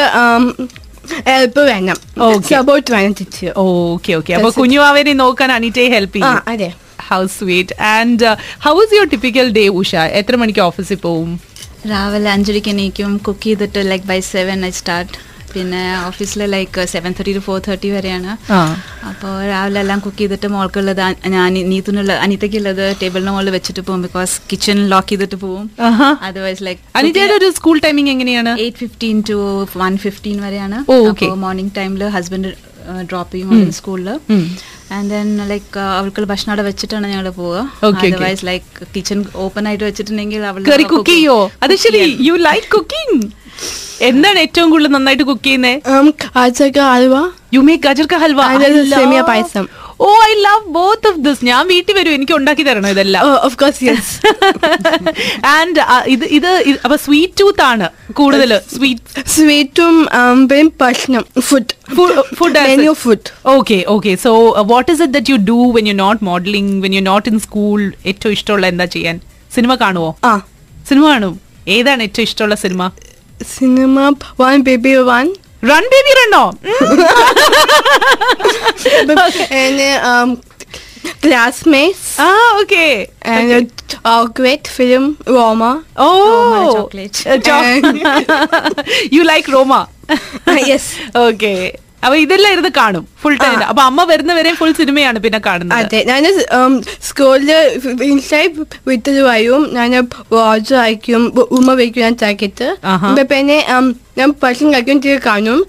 ഹെൽപ്പ് 1.29 1.63
വേണം 1.71 1.99
Okay. 2.29 2.55
സപ്പോർട്ട് 2.55 2.91
വേണം 2.93 3.15
ചേച്ചി 3.15 3.47
ഓക്കെ 3.65 4.13
ഓക്കെ 4.13 4.33
അപ്പൊ 4.35 4.51
കുഞ്ഞുവാവേനെ 4.59 5.13
നോക്കാൻ 5.15 5.51
അനിറ്റയെ 5.53 5.89
ഹെൽപ്പ് 5.89 6.17
ചെയ്യും. 6.17 6.41
അതെ. 6.49 6.69
How 7.09 7.21
sweet 7.37 7.75
and 7.89 8.29
how 8.65 8.75
is 8.83 8.95
your 8.95 9.09
typical 9.09 9.49
day 9.53 9.65
Usha? 9.81 9.93
എത്ര 10.21 10.37
മണിക്ക് 10.37 10.61
ഓഫീസിൽ 10.61 10.99
പോവും? 11.07 11.31
രാവിലെ 11.91 12.31
അഞ്ചരയ്ക്ക് 12.31 12.69
എണീക്കും. 12.69 13.13
കുക്ക് 13.19 13.45
ചെയ്തിട്ട് 13.45 13.81
like 13.91 14.05
by 14.05 14.21
seven 14.33 14.67
I 14.67 14.73
start 14.81 15.15
പിന്നെ 15.55 15.83
ഓഫീസിലെ 16.09 16.47
like 16.55 16.85
seven 16.95 17.11
thirty 17.19 17.33
to 17.39 17.43
four 17.47 17.59
thirty 17.67 17.89
വരെയാണ്. 17.97 18.33
അപ്പോൾ 19.11 19.33
രാവിലെ 19.53 19.81
എല്ലാം 19.85 19.99
കുക്ക് 20.05 20.21
ചെയ്തിട്ട് 20.23 20.49
മോൾക്കുള്ളത് 20.57 21.03
ഞാൻ 21.37 21.55
നീത്തിനുള്ള 21.73 22.13
അനിതയ്ക്കുള്ളത് 22.27 22.85
ടേബിളിന് 23.01 23.33
മുകളിൽ 23.37 23.53
വെച്ചിട്ട് 23.57 23.81
പോകും. 23.87 24.03
ബിക്കോസ് 24.07 24.35
കിച്ചൺ 24.53 24.81
ലോക്ക് 24.93 25.11
ചെയ്തിട്ട് 25.13 25.39
പോകും. 25.47 25.67
അതർവൈസ് 26.29 26.63
ലൈക്ക് 26.69 26.83
അനിതയുടെ 27.01 27.37
ഒരു 27.41 27.49
സ്കൂൾ 27.59 27.79
ടൈമിംഗ് 27.87 28.13
എങ്ങനെയാണ്? 28.15 28.55
Eight 28.67 28.81
fifteen 28.85 29.19
to 29.31 29.39
one 29.83 29.95
fifteen 30.07 30.39
വരെയാണ്. 30.47 30.79
മോർണിംഗ് 31.47 31.75
ടൈമിൽ 31.81 32.05
ഹസ്ബൻഡ് 32.19 32.53
ഡ്രോപ്പ് 33.11 33.33
ചെയ്യും 33.35 33.71
സ്കൂളിൽ 33.77 34.09
ആൻഡ് 34.95 35.09
ദെൻ 35.13 35.29
ലൈക്ക് 35.51 35.79
അവൾക്ക് 35.99 36.27
ഭക്ഷണം 36.31 36.51
അവിടെ 36.53 36.65
വെച്ചിട്ടാണ് 36.67 37.07
ഞങ്ങൾ 37.13 37.29
പോവുക. 37.39 37.61
അതർവൈസ് 38.01 38.45
ലൈക്ക് 38.49 38.67
കിച്ചൺ 38.95 39.21
ഓപ്പൺ 39.45 39.69
ആയിട്ട് 39.69 39.85
വെച്ചിട്ടുണ്ടെങ്കിൽ 39.89 40.43
അവൾ 40.51 40.61
കുക്ക് 40.93 41.15
ചെയ്യോ? 41.15 41.39
അത് 41.65 41.75
ശരി 41.85 42.03
യു 42.29 42.35
ലൈക്ക് 42.49 42.69
കുക്കിംഗ് 42.77 43.23
എന്താണ് 44.09 44.39
ഏറ്റവും 44.39 44.69
കൂടുതൽ 44.71 44.93
നന്നായിട്ട് 44.93 45.25
കുക്ക് 45.25 45.45
ചെയ്യുന്നേ? 45.45 45.75
ആച്ചക്ക 46.37 46.79
halwa. 46.95 47.17
You 47.55 47.61
make 47.61 48.19
halwa? 48.25 48.41
Semiya 48.95 49.21
payasam. 49.31 49.67
Oh 50.05 50.09
I 50.29 50.33
love 50.45 50.65
both 50.77 51.07
of 51.11 51.21
this 51.27 51.45
ഞാൻ 51.45 51.63
വീട്ടിൽ 51.73 51.95
വരും 51.99 52.15
എനിക്ക് 52.17 52.35
ഉണ്ടാക്കി 52.39 52.63
തരണം 52.63 52.89
ഇതെല്ലാം. 52.89 53.27
ഓഫ് 53.47 53.57
കോഴ്സ് 53.59 53.85
യെസ് 53.85 54.15
ആൻഡ് 55.53 55.79
ഇത് 56.15 56.25
ഇത് 56.39 56.49
അപ്പൊ 56.85 56.97
സ്വീറ്റ് 56.97 57.37
ടൂത്ത് 57.41 57.63
ആണ് 57.63 57.87
കൂടുതൽ. 58.13 58.53
സ്വീറ്റ് 58.75 59.23
സ്വീറ്റും 59.35 59.95
പിന്നെ 60.51 60.73
ഭക്ഷണം. 60.83 61.25
Food 61.49 61.73
food 62.39 62.59
menu 62.71 62.93
food 63.05 63.31
okay 63.55 63.85
okay 63.89 64.15
so 64.25 64.33
what 64.73 64.91
is 64.93 65.03
it 65.03 65.15
that 65.19 65.33
you 65.33 65.39
do 65.53 65.59
when 65.79 65.89
you 65.89 65.97
not 66.05 66.25
modelling 66.25 66.75
when 66.85 66.95
you 66.95 67.05
not 67.11 67.29
in 67.33 67.39
school 67.47 67.79
ഏറ്റവും 68.07 68.35
ഇഷ്ടമുള്ള 68.39 68.67
എന്താ 68.67 68.89
ചെയ്യാൻ? 68.97 69.17
സിനിമ 69.55 69.75
കാണുമോ 69.75 70.11
ആ. 70.25 70.35
സിനിമ 70.89 71.05
കാണും. 71.13 71.35
ഏതാണ് 71.69 72.03
ഏറ്റവും 72.03 72.25
ഇഷ്ടമുള്ള 72.29 72.55
cinema? 72.65 72.83
Cinema 73.54 73.96
one 74.42 74.58
baby 74.70 74.94
one 75.12 75.28
run 75.72 75.86
baby 75.94 76.14
റണ്ണോ 76.20 76.46
and 79.60 79.80
um, 80.12 80.30
classmates 81.24 82.04
ആ 82.26 82.30
okay 82.60 82.86
and 83.34 83.52
a 84.06 84.18
great 84.40 84.66
film 84.78 85.06
Roma. 85.38 85.72
Oh 86.06 86.08
Roma 86.30 86.62
chocolate. 86.78 87.20
You 89.18 89.24
like 89.32 89.52
Roma 89.58 89.74
yes. 90.70 90.86
Okay 91.26 91.54
അപ്പൊ 92.05 92.17
ഇതെല്ലാം 92.25 92.53
ഇരുന്ന് 92.55 92.71
കാണും 92.79 93.05
ഫുൾ 93.23 93.37
ടൈം. 93.43 93.59
അപ്പൊ 93.71 93.83
അമ്മ 93.91 94.05
വരുന്നവരെ 94.13 94.53
ഫുൾ 94.61 94.73
സിനിമയാണ് 94.81 95.19
പിന്നെ 95.25 95.41
കാണുന്നത്. 95.47 95.79
അതെ. 95.81 96.01
ഞാൻ 96.11 96.25
സ്കൂളിൽ 97.09 97.51
വിട്ടത് 98.91 99.21
വരും 99.29 99.63
ഞാൻ 99.77 99.93
വാച്ച് 100.37 100.75
വായിക്കും 100.81 101.23
ഉമ്മ 101.59 101.71
വയ്ക്കും 101.81 102.05
ഞാൻ 102.07 102.17
ചാക്കിട്ട്. 102.25 102.69
പിന്നെ 103.33 103.59
ഞാൻ 104.21 104.29
പശു 104.43 104.65
കളിക്കും 104.75 105.01
തീരെ 105.07 105.21
കാണും. 105.31 105.63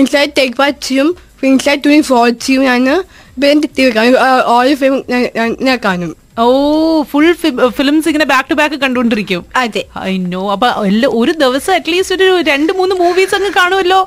ഇൻസൈഡ് 0.00 0.32
ടേക്ക് 0.40 0.56
ബാത്ത് 0.62 0.82
ചെയ്യും 0.88 1.10
ഇൻസൈഡ് 1.50 1.82
തുണി 1.84 2.00
ഫോൾ 2.08 2.28
ചെയ്യും 2.46 2.64
ഞാൻ 2.70 2.82
പിന്നെ 3.42 3.68
തിരി 3.76 3.90
കാണും. 3.98 4.16
ഓരോ 4.54 4.74
ഫിലിം 4.80 4.96
ഞാൻ 5.68 5.78
കാണും. 5.86 6.10
ഓ 6.42 6.44
ഫുൾ 7.10 7.26
ഫിലിംസ് 7.78 8.06
ഇങ്ങനെ 8.10 8.26
ബാക്ക് 8.32 8.48
ടു 8.50 8.56
ബാക്ക് 8.60 8.76
കണ്ടുകൊണ്ടിരിക്കും. 8.84 9.42
അതെ. 9.62 9.82
I 10.10 10.12
know. 10.34 10.42
അപ്പൊ 10.54 10.68
ഒരു 11.20 11.32
ദിവസം 11.44 11.72
അറ്റ്ലീസ്റ്റ് 11.78 12.16
ഒരു 12.18 12.28
രണ്ട് 12.50 12.72
മൂന്ന് 12.80 12.94
മൂവീസ് 13.02 13.34
അങ്ങ് 13.38 13.50
കാണുമല്ലോ 13.60 14.00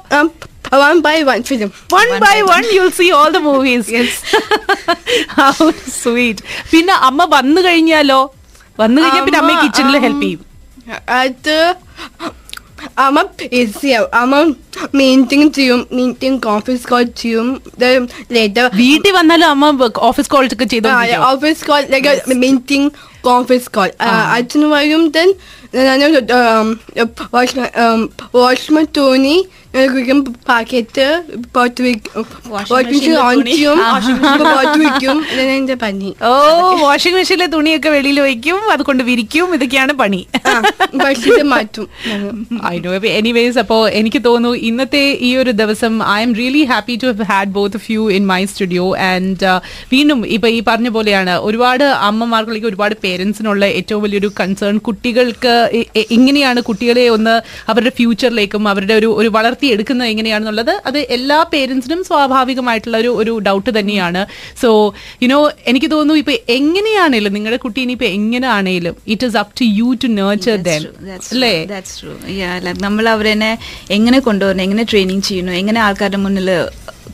one 0.73 0.97
by 0.99 1.15
one 1.23 1.39
film 1.43 1.69
one 1.93 2.09
by 2.19 2.35
one 2.51 2.63
see 2.63 2.81
see 2.97 3.07
all 3.11 3.29
the 3.29 3.41
movies 3.47 3.89
How 5.37 5.67
sweet 6.01 6.41
പിന്നെ 6.71 6.95
അമ്മ 7.09 7.27
വന്നു 7.35 7.61
കഴിഞ്ഞാലോ? 7.61 8.19
വന്നു 8.79 8.99
കഴിഞ്ഞാൽ 9.01 9.25
പിന്നെ 9.25 9.39
അമ്മ 9.39 9.53
കിച്ചണിൽ 9.63 9.95
um, 9.97 10.03
ഹെൽപ്പ് 10.05 10.23
ചെയ്യും. 10.25 10.41
അത് 11.21 11.57
അമ്മ 12.97 13.19
ബിസിയാവും 13.53 14.09
അമ്മ 14.13 14.35
മീറ്റിംഗ് 14.99 15.47
ചെയ്യും 15.53 15.81
മീറ്റിംഗ് 15.91 16.47
ഓഫീസ് 16.47 16.85
കോൾ 16.87 17.03
ചെയ്യും. 17.21 17.47
ലേറ്റർ 18.35 18.65
വീട്ടിൽ 18.81 19.11
വന്നാലും 19.11 19.47
അമ്മ 19.47 19.89
ഓഫീസ് 20.09 20.29
കോൾ 20.29 20.45
ഒക്കെ 20.47 20.67
ചെയ്തോ 20.73 20.91
office 21.31 21.63
call 21.69 21.83
like 21.95 22.35
meeting 22.45 22.89
conference 23.23 23.69
call 23.77 23.89
അച്ഛന് 24.37 24.67
വരും 24.73 25.03
ദെൻ 25.09 25.29
വാഷ്മ 28.35 28.81
തോന്നി 28.97 29.37
കുഴിക്കും 29.85 30.19
പാക്കറ്റ് 30.47 31.05
പുറത്ത് 31.53 31.81
വെക്കും 31.85 32.25
Washing 32.47 32.73
വാഷിംഗ് 32.73 32.99
മെഷീൻ. 33.39 33.41
ചെയ്യും 33.47 33.79
പുറത്ത് 34.41 34.79
വെക്കും 34.81 35.17
ഇതാണ് 35.31 35.53
എന്റെ 35.55 35.75
പണി 35.81 36.09
ഓ 36.27 36.31
വാഷിംഗ് 36.81 37.15
മെഷീനിലെ 37.17 37.47
തുണിയൊക്കെ 37.55 37.89
വെളിയിൽ 37.95 38.19
വയ്ക്കും 38.25 38.59
അത് 38.73 38.83
കൊണ്ട് 38.89 39.03
വിരിക്കും 39.09 39.47
ഇതൊക്കെയാണ് 39.55 39.93
പണി. 40.01 40.21
പക്ഷേ 41.03 41.35
മാറ്റും 41.51 41.87
എനിവേസ് 43.15 43.59
അപ്പോ 43.59 43.77
എനിക്ക് 43.99 44.21
തോന്നുന്നു 44.25 44.51
ഇന്നത്തെ 44.69 45.03
ഈ 45.21 45.31
ഒരു 45.37 45.51
ദിവസം 45.61 45.93
I'm 46.21 46.33
really 46.33 46.63
happy 46.71 46.95
to 46.95 47.07
have 47.07 47.27
had 47.31 47.53
both 47.57 47.77
of 47.77 47.89
you 47.91 48.03
in 48.11 48.25
my 48.27 48.39
studio 48.45 48.85
and 49.09 49.51
വീണ്ടും 49.91 50.21
ഇപ്പൊ 50.35 50.49
ഈ 50.49 50.61
പറഞ്ഞ 50.67 50.89
പോലെയാണ് 50.89 51.35
ഒരുപാട് 51.47 51.85
അമ്മമാർക്കുള്ള 52.07 52.61
ഒരുപാട് 52.65 52.95
പേരൻസിനുള്ള 53.03 53.65
ഏറ്റവും 53.79 54.03
വലിയൊരു 54.03 54.31
കൺസേൺ 54.39 54.77
കുട്ടികൾക്ക് 54.87 55.55
ഇങ്ങനെയാണ് 56.11 56.61
കുട്ടികളെ 56.63 57.05
ഒന്ന് 57.09 57.35
അവരുടെ 57.69 57.93
ഫ്യൂച്ചറിലേക്കും 57.97 58.63
അവരുടെ 58.67 58.93
ഒരു 58.93 59.11
ഒരു 59.15 59.29
വളർത്തിയെടുക്കുന്നത് 59.67 60.09
എങ്ങനെയാണെന്നുള്ളത് 60.09 60.71
അത് 60.85 60.97
എല്ലാ 61.15 61.37
പേരൻസിനും 61.43 62.01
സ്വാഭാവികമായിട്ടുള്ള 62.03 62.97
ഒരു 62.97 63.11
ഒരു 63.21 63.33
ഡൗട്ട് 63.39 63.71
തന്നെയാണ്. 63.77 64.21
സോ 64.61 64.69
യുനോ 65.23 65.37
എനിക്ക് 65.67 65.89
തോന്നുന്നു 65.91 66.21
ഇപ്പൊ 66.21 66.33
എങ്ങനെയാണേലും 66.49 67.33
നിങ്ങളുടെ 67.33 67.57
കുട്ടി 67.57 67.79
ഇനിയിപ്പോ 67.81 68.07
എങ്ങനെയാണേലും 68.15 68.95
it 69.07 69.27
is 69.27 69.37
up 69.37 69.53
to 69.59 69.65
you 69.79 69.87
to 70.03 70.07
nurture 70.15 70.57
them 70.67 70.83
അല്ലേ? 71.31 71.53
നമ്മൾ 72.85 73.05
അവരെന്നെ 73.09 73.51
എങ്ങനെ 73.91 74.19
കൊണ്ടുവരണം 74.19 74.63
എങ്ങനെ 74.63 74.83
ട്രെയിനിങ് 74.83 75.21
ചെയ്യുന്നു 75.21 75.53
എങ്ങനെ 75.53 75.79
ആൾക്കാരുടെ 75.79 76.17
മുന്നിൽ 76.17 76.49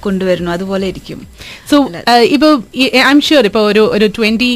കൊണ്ടുവരുന്നു. 0.01 0.51
അതുപോലെ 0.51 0.85
ഇരിക്കും 0.87 1.19
സോ 1.71 1.77
ഇപ്പൊ 2.35 2.49
ഐ 3.01 3.03
എം 3.11 3.21
ഷുവർ 3.21 3.45
ഇപ്പൊ 3.45 3.61
ഒരു 3.71 3.83
ഒരു 3.97 4.07
twenty 4.17 4.51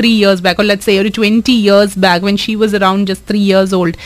three 0.00 0.12
years 0.18 0.42
back 0.42 0.68
let 0.70 0.86
say 0.88 0.94
ഒരു 0.98 1.12
twenty 1.18 1.56
years 1.62 1.98
back 1.98 2.24
when 2.24 2.38
she 2.44 2.54
was 2.54 2.76
around 2.80 3.06
just 3.10 3.28
three 3.30 3.42
years 3.48 3.74
old 3.74 3.96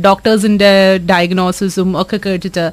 ഡോക്ടേഴ്സിന്റെ 0.00 0.72
ഡയഗ്നോസിസും 1.12 1.90
ഒക്കെ 2.02 2.18
കേട്ടിട്ട് 2.26 2.66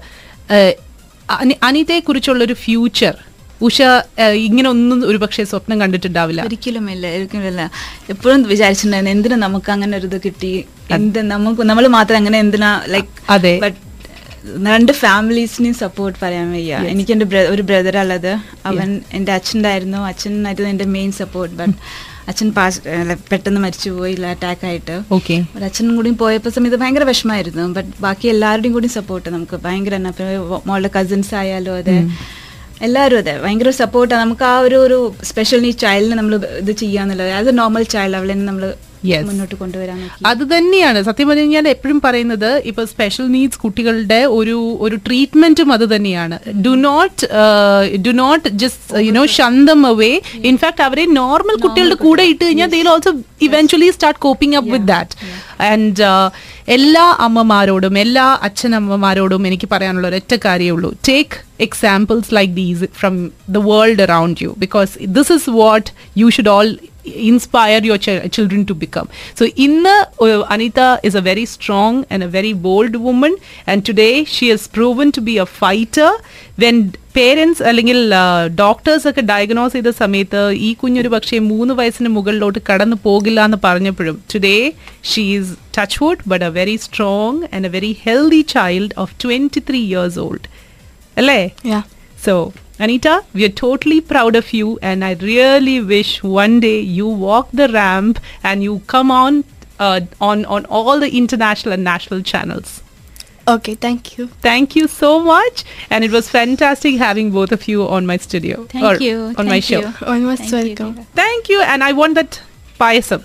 അനിതയെ 1.68 2.00
കുറിച്ചുള്ള 2.00 2.42
ഒരു 2.44 2.58
ഫ്യൂച്ചർ 2.64 3.16
ഉഷ 3.62 3.80
uh, 4.24 4.34
ഇങ്ങനെ 4.46 4.68
ഒന്നും 4.70 5.00
ഒരു 5.10 5.18
പക്ഷേ 5.18 5.44
സ്വപ്നം 5.44 5.78
കണ്ടിട്ടുണ്ടാവില്ല. 5.82 6.42
ഒരിക്കലും 6.48 6.86
ഇല്ല 6.94 7.06
ഒരിക്കലും 7.18 7.46
ഇല്ല. 7.48 7.64
എപ്പോഴും 8.10 8.42
വിചാരിച്ചിട്ടുണ്ടായിരുന്നു 8.44 9.14
എന്തിനാ 9.16 9.38
നമുക്ക് 9.46 9.70
അങ്ങനെ 9.72 9.94
ഒരു 9.98 10.08
ഇത് 10.12 10.18
കിട്ടി? 10.26 10.52
എന്ത് 10.98 11.20
നമുക്ക് 11.34 11.64
നമ്മൾ 11.64 11.86
മാത്രം 11.98 12.18
അങ്ങനെ 12.22 12.38
എന്തിനാ 12.46 12.72
ലൈക്ക് 12.94 13.12
അതെ. 13.36 13.54
ബട്ട് 13.66 13.78
രണ്ട് 14.68 14.92
ഫാമിലീസിനെയും 14.92 15.76
സപ്പോർട്ട് 15.76 16.20
പറയാൻ 16.24 16.52
വയ്യ. 16.52 16.76
എനിക്ക് 16.92 17.12
എന്റെ 17.12 17.26
ഒരു 17.54 17.62
ബ്രദർ 17.62 17.98
ഉള്ളത്. 17.98 18.32
അവൻ 18.66 19.02
എന്റെ 19.14 19.32
അച്ഛന്റെ 19.32 19.70
അച്ഛനായിരുന്നു. 19.70 20.70
എന്റെ 20.70 20.86
മെയിൻ 20.98 21.12
സപ്പോർട്ട് 21.12 21.56
ബട്ട് 21.56 21.76
അച്ഛൻ 22.28 22.50
പാസ് 22.58 22.82
പെട്ടെന്ന് 23.32 23.62
മരിച്ചുപോയി 23.62 24.14
അറ്റാക്ക് 24.34 24.66
ആയിട്ട്. 24.66 24.96
ഓക്കെ 25.12 25.36
ഒരു 25.56 25.64
അച്ഛനും 25.64 25.96
കൂടി 25.96 26.10
പോയപ്പോൾ 26.10 26.50
സമയത്ത് 26.50 26.78
ഭയങ്കര 26.78 27.04
വിഷമമായിരുന്നു. 27.04 27.64
ബട്ട് 27.78 27.92
ബാക്കി 28.02 28.28
എല്ലാവരുടെയും 28.28 28.74
കൂടി 28.74 28.88
സപ്പോർട്ട് 28.98 29.30
നമുക്ക് 29.30 29.58
ഭയങ്കര. 29.66 29.96
മോളുടെ 30.66 30.90
കസിൻസ് 31.00 31.36
ആയാലും 31.36 31.76
അതെ. 31.76 31.98
എല്ലാവരും 32.82 33.18
അതെ. 33.18 33.34
ഭയങ്കര 33.42 33.70
സപ്പോർട്ടാണ് 33.70 34.22
നമുക്ക് 34.22 34.44
ആ 34.44 34.60
ഒരു 34.60 34.76
ഒരു 34.76 34.98
സ്പെഷ്യൽ 35.24 35.66
ഈ 35.66 35.72
ചൈൽഡിനെ 35.72 36.16
നമ്മൾ 36.16 36.36
ഇത് 36.36 36.72
ചെയ്യാന്നുള്ളത്. 36.72 37.32
ആസ് 37.40 37.48
എ 37.48 37.52
നോർമൽ 37.52 37.84
ചൈൽഡ് 37.96 38.18
അവളെ 38.20 38.34
നമ്മൾ. 38.34 38.74
മുന്നോട്ട് 39.04 39.56
കൊണ്ടുവരാൻ 39.56 40.10
അത് 40.26 40.58
തന്നെയാണ്. 40.58 41.04
സത്യം 41.04 41.28
പറഞ്ഞു 41.28 41.42
കഴിഞ്ഞാൽ 41.42 41.68
എപ്പോഴും 41.68 42.02
പറയുന്നത് 42.04 42.62
ഇപ്പൊ 42.66 42.86
സ്പെഷ്യൽ 42.86 43.28
നീഡ്സ് 43.28 43.60
കുട്ടികളുടെ 43.60 44.26
ഒരു 44.26 44.78
ഒരു 44.80 44.96
ട്രീറ്റ്മെന്റും 44.96 45.72
അത് 45.74 45.96
തന്നെയാണ്. 45.96 46.40
Do 46.66 46.70
not 46.70 47.28
do 48.08 48.10
not 48.10 48.50
just 48.50 49.02
you 49.06 49.12
know 49.12 49.26
shun them 49.26 49.86
away 49.86 50.22
in fact 50.36 50.82
അവരെ 50.82 51.06
നോർമൽ 51.06 51.56
കുട്ടികളുടെ 51.56 51.96
കൂടെ 51.96 52.24
ഇട്ട് 52.24 52.46
കഴിഞ്ഞാൽ 52.46 52.70
they 52.70 52.84
also 52.88 53.14
eventually 53.42 53.92
start 53.92 54.20
coping 54.20 54.56
up 54.56 54.72
with 54.72 54.86
that 54.86 55.16
and 55.64 56.04
എല്ലാ 56.68 57.18
അമ്മമാരോടും 57.20 58.00
എല്ലാ 58.00 58.40
അച്ഛനമ്മമാരോടും 58.42 59.48
എനിക്ക് 59.48 59.70
പറയാനുള്ള 59.72 60.08
ഒരൊറ്റ 60.08 60.36
കാര്യമേ 60.46 60.70
ഉള്ളൂ. 60.70 60.94
Take 61.08 61.36
examples 61.60 62.36
like 62.36 62.54
these 62.54 62.86
from 63.00 63.32
the 63.50 63.58
world 63.58 64.02
around 64.02 64.44
you 64.44 64.56
because 64.58 64.92
this 65.04 65.34
is 65.34 65.50
what 65.50 65.90
you 66.18 66.30
should 66.30 66.50
all 66.50 66.78
inspire 67.04 67.82
your 67.82 67.98
ch- 67.98 68.32
children 68.32 68.66
to 68.66 68.76
become. 68.76 69.08
So, 69.36 69.46
Inna 69.58 69.96
uh, 70.20 70.42
Anita 70.48 71.00
is 71.04 71.16
a 71.16 71.22
very 71.22 71.46
strong 71.48 72.06
and 72.10 72.24
a 72.24 72.28
very 72.30 72.54
bold 72.62 72.96
woman, 72.98 73.36
and 73.68 73.86
today 73.86 74.24
she 74.26 74.50
has 74.50 74.68
proven 74.70 75.12
to 75.12 75.22
be 75.22 75.38
a 75.38 75.50
fighter. 75.62 76.12
When 76.58 76.78
parents 77.16 77.64
അല്ലെങ്കിൽ 77.64 77.98
doctors 78.56 79.08
ഒക്കെ 79.10 79.22
diagnose 79.22 79.74
ചെയ്ത 79.74 79.92
സമയത്ത് 79.98 80.42
ഈ 80.58 80.74
കുഞ്ഞൊരു 80.74 81.08
പക്ഷേ 81.08 81.38
മൂന്ന് 81.48 81.74
വയസ്സിന് 81.74 82.10
മുകളിലോട്ട് 82.10 82.60
കടന്നു 82.70 82.98
പോകില്ല 83.04 83.40
എന്ന് 83.46 83.58
പറഞ്ഞപ്പോഴും 83.66 84.18
today 84.34 84.54
she 85.12 85.24
is 85.34 85.52
touch 85.78 85.98
wood 86.04 86.24
but 86.32 86.46
a 86.46 86.52
very 86.60 86.76
strong 86.86 87.42
and 87.56 87.68
a 87.68 87.74
very 87.76 87.92
healthy 88.06 88.42
child 88.54 88.96
of 89.04 89.14
twenty 89.24 89.62
three 89.70 89.82
years 89.90 90.20
old 90.26 90.48
അല്ലേ 91.18 91.40
Yeah. 91.72 91.84
So, 92.82 92.86
Anita, 92.86 93.24
we 93.36 93.46
are 93.46 93.50
totally 93.50 94.02
proud 94.02 94.36
of 94.36 94.54
you, 94.54 94.80
and 94.82 95.06
I 95.06 95.14
really 95.14 95.82
wish 95.82 96.24
one 96.24 96.60
day 96.60 96.80
you 96.80 97.08
walk 97.08 97.50
the 97.54 97.68
ramp 97.68 98.20
and 98.44 98.64
you 98.64 98.82
come 98.88 99.12
on 99.12 99.44
uh, 99.80 100.02
on 100.20 100.46
on 100.46 100.66
all 100.66 101.00
the 101.00 101.16
international 101.16 101.74
and 101.74 101.84
national 101.84 102.24
channels. 102.24 102.82
Okay, 103.48 103.76
thank 103.76 104.18
you. 104.18 104.28
Thank 104.48 104.76
you 104.76 104.88
so 104.88 105.20
much, 105.20 105.64
and 105.92 106.04
it 106.04 106.10
was 106.12 106.28
fantastic 106.30 106.96
having 106.96 107.30
both 107.30 107.52
of 107.52 107.68
you 107.68 107.88
on 107.88 108.08
my 108.08 108.18
studio 108.18 108.66
Thank 108.66 108.86
or 108.86 108.96
you. 109.04 109.36
on 109.38 109.46
my 109.46 109.62
Thank 109.62 109.66
show. 109.66 109.82
you. 109.82 109.94
Almost 110.16 110.50
Thank 110.50 110.52
you, 110.52 110.86
welcome. 110.86 110.96
Deepa. 110.96 111.06
Thank 111.22 111.50
you, 111.50 111.62
and 111.62 111.84
I 111.84 111.94
want 111.94 112.16
that 112.16 112.42
payasam. 112.80 113.24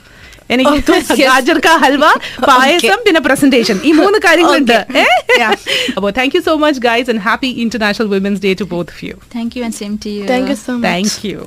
എനിക്ക് 0.50 0.72
Of 0.72 0.84
course, 0.88 1.08
yes. 1.12 1.20
Gajar 1.22 1.58
ka 1.64 1.72
halwa 1.84 2.04
payasam 2.46 3.00
പിന്നെ 3.06 3.20
presentation 3.26 3.78
ഈ 3.88 3.92
മൂന്ന് 4.00 4.20
കാര്യങ്ങളുണ്ട് 4.26 4.74
Okay. 4.78 5.04
Yeah. 5.40 5.54
അപ്പോൾ 5.96 6.10
thank 6.18 6.36
you 6.36 6.42
so 6.48 6.54
much 6.64 6.80
guys 6.86 7.08
and 7.12 7.22
happy 7.26 7.50
International 7.64 8.08
Women's 8.14 8.42
Day 8.46 8.52
to 8.62 8.66
both 8.74 8.92
of 8.94 9.04
you 9.08 9.16
Thank 9.36 9.56
you 9.56 9.64
and 9.66 9.74
same 9.74 9.96
to 10.04 10.10
you. 10.10 10.24
Thank 10.26 10.48
you 10.52 10.58
so 10.60 10.74
much. 10.76 10.86
Thank 10.88 11.18
you 11.30 11.38